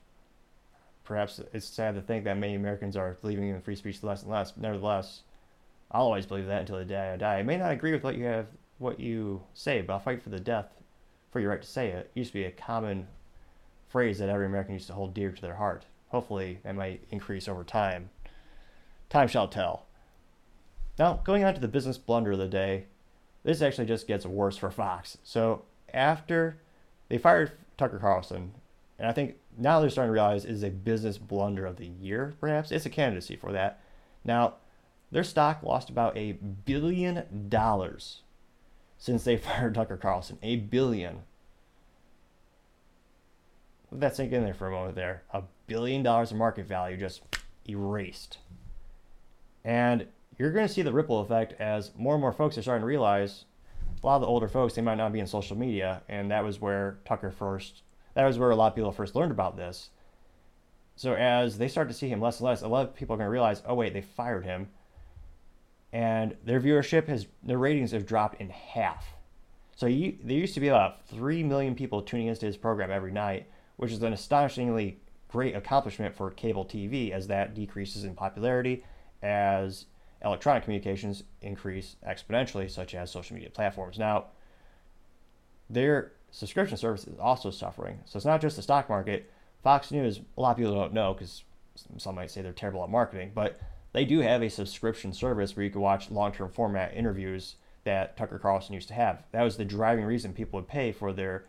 perhaps 1.04 1.40
it's 1.52 1.66
sad 1.66 1.94
to 1.94 2.02
think 2.02 2.24
that 2.24 2.36
many 2.36 2.54
Americans 2.54 2.96
are 2.96 3.16
believing 3.20 3.48
in 3.48 3.60
free 3.60 3.76
speech 3.76 4.02
less 4.02 4.22
and 4.22 4.30
less. 4.30 4.52
Nevertheless, 4.56 5.22
I'll 5.90 6.02
always 6.02 6.26
believe 6.26 6.46
that 6.46 6.60
until 6.60 6.78
the 6.78 6.84
day 6.84 7.12
I 7.12 7.16
die. 7.16 7.38
I 7.38 7.42
may 7.42 7.56
not 7.56 7.72
agree 7.72 7.92
with 7.92 8.02
what 8.02 8.16
you 8.16 8.24
have, 8.24 8.46
what 8.78 9.00
you 9.00 9.42
say, 9.54 9.80
but 9.82 9.94
I'll 9.94 10.00
fight 10.00 10.22
for 10.22 10.30
the 10.30 10.40
death 10.40 10.66
for 11.30 11.40
your 11.40 11.50
right 11.50 11.62
to 11.62 11.68
say 11.68 11.88
it. 11.88 12.10
it 12.14 12.18
used 12.18 12.30
to 12.30 12.38
be 12.38 12.44
a 12.44 12.50
common 12.50 13.06
phrase 13.88 14.18
that 14.18 14.28
every 14.28 14.46
American 14.46 14.74
used 14.74 14.88
to 14.88 14.94
hold 14.94 15.14
dear 15.14 15.30
to 15.30 15.42
their 15.42 15.54
heart. 15.54 15.84
Hopefully, 16.08 16.60
that 16.64 16.74
might 16.74 17.04
increase 17.10 17.48
over 17.48 17.64
time. 17.64 18.10
Time 19.08 19.28
shall 19.28 19.48
tell. 19.48 19.85
Now, 20.98 21.20
going 21.24 21.44
on 21.44 21.54
to 21.54 21.60
the 21.60 21.68
business 21.68 21.98
blunder 21.98 22.32
of 22.32 22.38
the 22.38 22.48
day, 22.48 22.86
this 23.44 23.62
actually 23.62 23.86
just 23.86 24.06
gets 24.06 24.24
worse 24.24 24.56
for 24.56 24.70
Fox. 24.70 25.18
So, 25.22 25.62
after 25.92 26.58
they 27.08 27.18
fired 27.18 27.52
Tucker 27.76 27.98
Carlson, 27.98 28.52
and 28.98 29.08
I 29.08 29.12
think 29.12 29.36
now 29.58 29.80
they're 29.80 29.90
starting 29.90 30.08
to 30.08 30.12
realize 30.12 30.44
it 30.44 30.50
is 30.50 30.64
a 30.64 30.70
business 30.70 31.18
blunder 31.18 31.66
of 31.66 31.76
the 31.76 31.86
year, 31.86 32.34
perhaps. 32.40 32.72
It's 32.72 32.86
a 32.86 32.90
candidacy 32.90 33.36
for 33.36 33.52
that. 33.52 33.80
Now, 34.24 34.54
their 35.10 35.24
stock 35.24 35.62
lost 35.62 35.90
about 35.90 36.16
a 36.16 36.32
billion 36.32 37.48
dollars 37.48 38.22
since 38.98 39.24
they 39.24 39.36
fired 39.36 39.74
Tucker 39.74 39.96
Carlson. 39.96 40.38
A 40.42 40.56
billion. 40.56 41.20
Let 43.90 44.00
that 44.00 44.16
sink 44.16 44.32
in 44.32 44.44
there 44.44 44.54
for 44.54 44.66
a 44.66 44.72
moment 44.72 44.96
there. 44.96 45.22
A 45.32 45.42
billion 45.66 46.02
dollars 46.02 46.32
of 46.32 46.38
market 46.38 46.66
value 46.66 46.96
just 46.96 47.22
erased. 47.68 48.38
And 49.64 50.06
you're 50.38 50.52
going 50.52 50.66
to 50.66 50.72
see 50.72 50.82
the 50.82 50.92
ripple 50.92 51.20
effect 51.20 51.54
as 51.60 51.92
more 51.96 52.14
and 52.14 52.20
more 52.20 52.32
folks 52.32 52.58
are 52.58 52.62
starting 52.62 52.82
to 52.82 52.86
realize 52.86 53.44
a 54.02 54.06
lot 54.06 54.16
of 54.16 54.22
the 54.22 54.26
older 54.26 54.48
folks, 54.48 54.74
they 54.74 54.82
might 54.82 54.96
not 54.96 55.12
be 55.12 55.20
in 55.20 55.26
social 55.26 55.56
media. 55.56 56.02
And 56.08 56.30
that 56.30 56.44
was 56.44 56.60
where 56.60 56.98
Tucker 57.04 57.30
first, 57.30 57.82
that 58.14 58.24
was 58.24 58.38
where 58.38 58.50
a 58.50 58.56
lot 58.56 58.68
of 58.68 58.74
people 58.74 58.92
first 58.92 59.16
learned 59.16 59.32
about 59.32 59.56
this. 59.56 59.90
So 60.96 61.14
as 61.14 61.58
they 61.58 61.68
start 61.68 61.88
to 61.88 61.94
see 61.94 62.08
him 62.08 62.20
less 62.20 62.40
and 62.40 62.46
less, 62.46 62.62
a 62.62 62.68
lot 62.68 62.86
of 62.86 62.94
people 62.94 63.14
are 63.14 63.18
going 63.18 63.26
to 63.26 63.30
realize, 63.32 63.62
oh, 63.66 63.74
wait, 63.74 63.92
they 63.92 64.02
fired 64.02 64.44
him. 64.44 64.68
And 65.92 66.36
their 66.44 66.60
viewership 66.60 67.06
has, 67.08 67.26
their 67.42 67.58
ratings 67.58 67.92
have 67.92 68.06
dropped 68.06 68.40
in 68.40 68.50
half. 68.50 69.06
So 69.76 69.86
you, 69.86 70.16
there 70.22 70.38
used 70.38 70.54
to 70.54 70.60
be 70.60 70.68
about 70.68 71.06
3 71.08 71.42
million 71.42 71.74
people 71.74 72.00
tuning 72.00 72.28
into 72.28 72.46
his 72.46 72.56
program 72.56 72.90
every 72.90 73.12
night, 73.12 73.46
which 73.76 73.92
is 73.92 74.02
an 74.02 74.12
astonishingly 74.12 75.00
great 75.28 75.54
accomplishment 75.54 76.14
for 76.14 76.30
cable 76.30 76.64
TV 76.64 77.10
as 77.10 77.26
that 77.26 77.54
decreases 77.54 78.04
in 78.04 78.14
popularity 78.14 78.84
as 79.22 79.86
electronic 80.26 80.64
communications 80.64 81.22
increase 81.40 81.96
exponentially, 82.06 82.70
such 82.70 82.94
as 82.94 83.10
social 83.10 83.34
media 83.34 83.50
platforms. 83.50 83.98
Now, 83.98 84.26
their 85.70 86.12
subscription 86.30 86.76
service 86.76 87.06
is 87.06 87.18
also 87.18 87.50
suffering. 87.50 88.00
So 88.04 88.16
it's 88.16 88.26
not 88.26 88.40
just 88.40 88.56
the 88.56 88.62
stock 88.62 88.88
market. 88.88 89.30
Fox 89.62 89.90
News, 89.90 90.20
a 90.36 90.40
lot 90.40 90.52
of 90.52 90.56
people 90.58 90.74
don't 90.74 90.92
know 90.92 91.14
because 91.14 91.44
some 91.96 92.14
might 92.14 92.30
say 92.30 92.42
they're 92.42 92.52
terrible 92.52 92.82
at 92.84 92.90
marketing, 92.90 93.32
but 93.34 93.58
they 93.92 94.04
do 94.04 94.20
have 94.20 94.42
a 94.42 94.50
subscription 94.50 95.12
service 95.12 95.56
where 95.56 95.64
you 95.64 95.70
can 95.70 95.80
watch 95.80 96.10
long 96.10 96.32
term 96.32 96.50
format 96.50 96.94
interviews 96.94 97.56
that 97.84 98.16
Tucker 98.16 98.38
Carlson 98.38 98.74
used 98.74 98.88
to 98.88 98.94
have. 98.94 99.22
That 99.32 99.42
was 99.42 99.56
the 99.56 99.64
driving 99.64 100.04
reason 100.04 100.32
people 100.32 100.58
would 100.58 100.68
pay 100.68 100.92
for 100.92 101.12
their, 101.12 101.44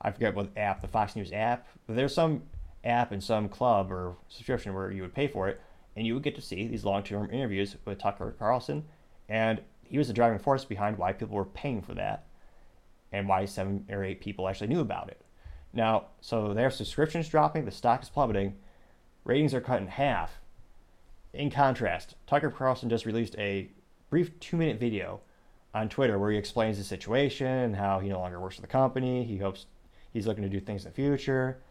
I 0.00 0.10
forget 0.10 0.34
what 0.34 0.50
app, 0.56 0.82
the 0.82 0.88
Fox 0.88 1.16
News 1.16 1.32
app. 1.32 1.66
But 1.86 1.96
there's 1.96 2.14
some 2.14 2.42
app 2.84 3.12
in 3.12 3.20
some 3.20 3.48
club 3.48 3.90
or 3.90 4.16
subscription 4.28 4.74
where 4.74 4.90
you 4.90 5.02
would 5.02 5.14
pay 5.14 5.26
for 5.26 5.48
it 5.48 5.60
and 5.96 6.06
you 6.06 6.14
would 6.14 6.22
get 6.22 6.34
to 6.36 6.42
see 6.42 6.66
these 6.66 6.84
long-term 6.84 7.30
interviews 7.30 7.76
with 7.84 7.98
Tucker 7.98 8.34
Carlson, 8.38 8.84
and 9.28 9.60
he 9.82 9.98
was 9.98 10.08
the 10.08 10.14
driving 10.14 10.38
force 10.38 10.64
behind 10.64 10.98
why 10.98 11.12
people 11.12 11.36
were 11.36 11.44
paying 11.44 11.82
for 11.82 11.94
that, 11.94 12.26
and 13.12 13.28
why 13.28 13.44
seven 13.44 13.86
or 13.90 14.04
eight 14.04 14.20
people 14.20 14.48
actually 14.48 14.68
knew 14.68 14.80
about 14.80 15.08
it. 15.08 15.20
Now, 15.72 16.06
so 16.20 16.54
their 16.54 16.70
subscriptions 16.70 17.28
dropping, 17.28 17.64
the 17.64 17.70
stock 17.70 18.02
is 18.02 18.08
plummeting, 18.08 18.56
ratings 19.24 19.54
are 19.54 19.60
cut 19.60 19.80
in 19.80 19.88
half. 19.88 20.40
In 21.32 21.50
contrast, 21.50 22.14
Tucker 22.26 22.50
Carlson 22.50 22.88
just 22.88 23.06
released 23.06 23.36
a 23.38 23.70
brief 24.10 24.38
two-minute 24.40 24.80
video 24.80 25.20
on 25.72 25.88
Twitter 25.88 26.18
where 26.18 26.32
he 26.32 26.38
explains 26.38 26.78
the 26.78 26.84
situation 26.84 27.46
and 27.46 27.76
how 27.76 28.00
he 28.00 28.08
no 28.08 28.18
longer 28.18 28.40
works 28.40 28.56
for 28.56 28.62
the 28.62 28.66
company. 28.66 29.24
He 29.24 29.38
hopes 29.38 29.66
he's 30.12 30.26
looking 30.26 30.42
to 30.42 30.48
do 30.48 30.60
things 30.60 30.84
in 30.84 30.90
the 30.90 30.94
future. 30.94 31.62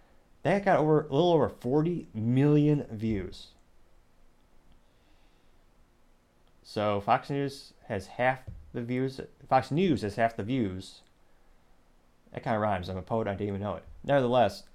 That 0.43 0.63
got 0.63 0.79
over 0.79 1.01
a 1.01 1.13
little 1.13 1.33
over 1.33 1.49
40 1.49 2.07
million 2.13 2.85
views. 2.91 3.47
So 6.71 7.01
Fox 7.01 7.31
News 7.31 7.73
has 7.87 8.05
half 8.05 8.41
the 8.73 8.83
views. 8.83 9.19
Fox 9.49 9.71
News 9.71 10.03
has 10.03 10.17
half 10.17 10.37
the 10.37 10.43
views. 10.43 11.01
That 12.31 12.43
kind 12.43 12.55
of 12.55 12.61
rhymes. 12.61 12.89
I'm 12.89 12.97
a 12.97 13.01
poet. 13.01 13.27
I 13.27 13.31
didn't 13.31 13.47
even 13.47 13.61
know 13.61 13.73
it. 13.73 13.83
Nevertheless, 14.03 14.65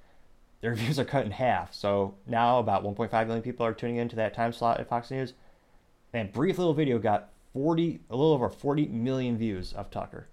their 0.61 0.75
views 0.75 0.99
are 0.99 1.05
cut 1.05 1.25
in 1.25 1.31
half. 1.31 1.73
So 1.73 2.17
now 2.27 2.59
about 2.59 2.83
1.5 2.83 3.27
million 3.29 3.45
people 3.45 3.65
are 3.65 3.73
tuning 3.73 3.99
into 3.99 4.17
that 4.17 4.35
time 4.35 4.53
slot 4.53 4.81
at 4.81 4.89
Fox 4.89 5.13
News. 5.13 5.35
And 6.13 6.33
brief 6.33 6.59
little 6.59 6.75
video 6.75 6.99
got 6.99 7.31
40, 7.53 8.01
a 8.11 8.17
little 8.17 8.33
over 8.33 8.49
40 8.49 8.89
million 8.89 9.39
views 9.39 9.73
of 9.73 9.89
Tucker. 9.93 10.27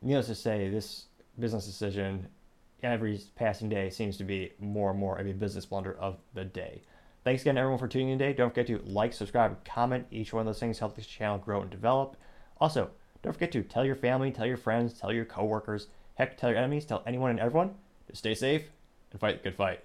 Needless 0.00 0.28
to 0.28 0.36
say, 0.36 0.68
this 0.68 1.06
business 1.40 1.66
decision 1.66 2.28
every 2.84 3.20
passing 3.34 3.68
day 3.68 3.90
seems 3.90 4.16
to 4.18 4.24
be 4.24 4.52
more 4.60 4.92
and 4.92 5.00
more 5.00 5.18
of 5.18 5.26
a 5.26 5.32
business 5.32 5.66
blunder 5.66 5.96
of 5.98 6.18
the 6.34 6.44
day. 6.44 6.82
Thanks 7.26 7.42
again, 7.42 7.58
everyone, 7.58 7.80
for 7.80 7.88
tuning 7.88 8.10
in 8.10 8.20
today. 8.20 8.32
Don't 8.32 8.50
forget 8.50 8.68
to 8.68 8.80
like, 8.86 9.12
subscribe, 9.12 9.64
comment. 9.64 10.06
Each 10.12 10.32
one 10.32 10.42
of 10.42 10.46
those 10.46 10.60
things 10.60 10.78
help 10.78 10.94
this 10.94 11.08
channel 11.08 11.38
grow 11.38 11.60
and 11.60 11.68
develop. 11.68 12.16
Also, 12.60 12.88
don't 13.20 13.32
forget 13.32 13.50
to 13.50 13.64
tell 13.64 13.84
your 13.84 13.96
family, 13.96 14.30
tell 14.30 14.46
your 14.46 14.56
friends, 14.56 14.94
tell 14.94 15.12
your 15.12 15.24
coworkers, 15.24 15.88
heck, 16.14 16.36
tell 16.36 16.50
your 16.50 16.58
enemies, 16.60 16.84
tell 16.84 17.02
anyone 17.04 17.30
and 17.30 17.40
everyone 17.40 17.74
to 18.08 18.14
stay 18.14 18.32
safe 18.32 18.66
and 19.10 19.20
fight 19.20 19.42
the 19.42 19.50
good 19.50 19.56
fight. 19.56 19.80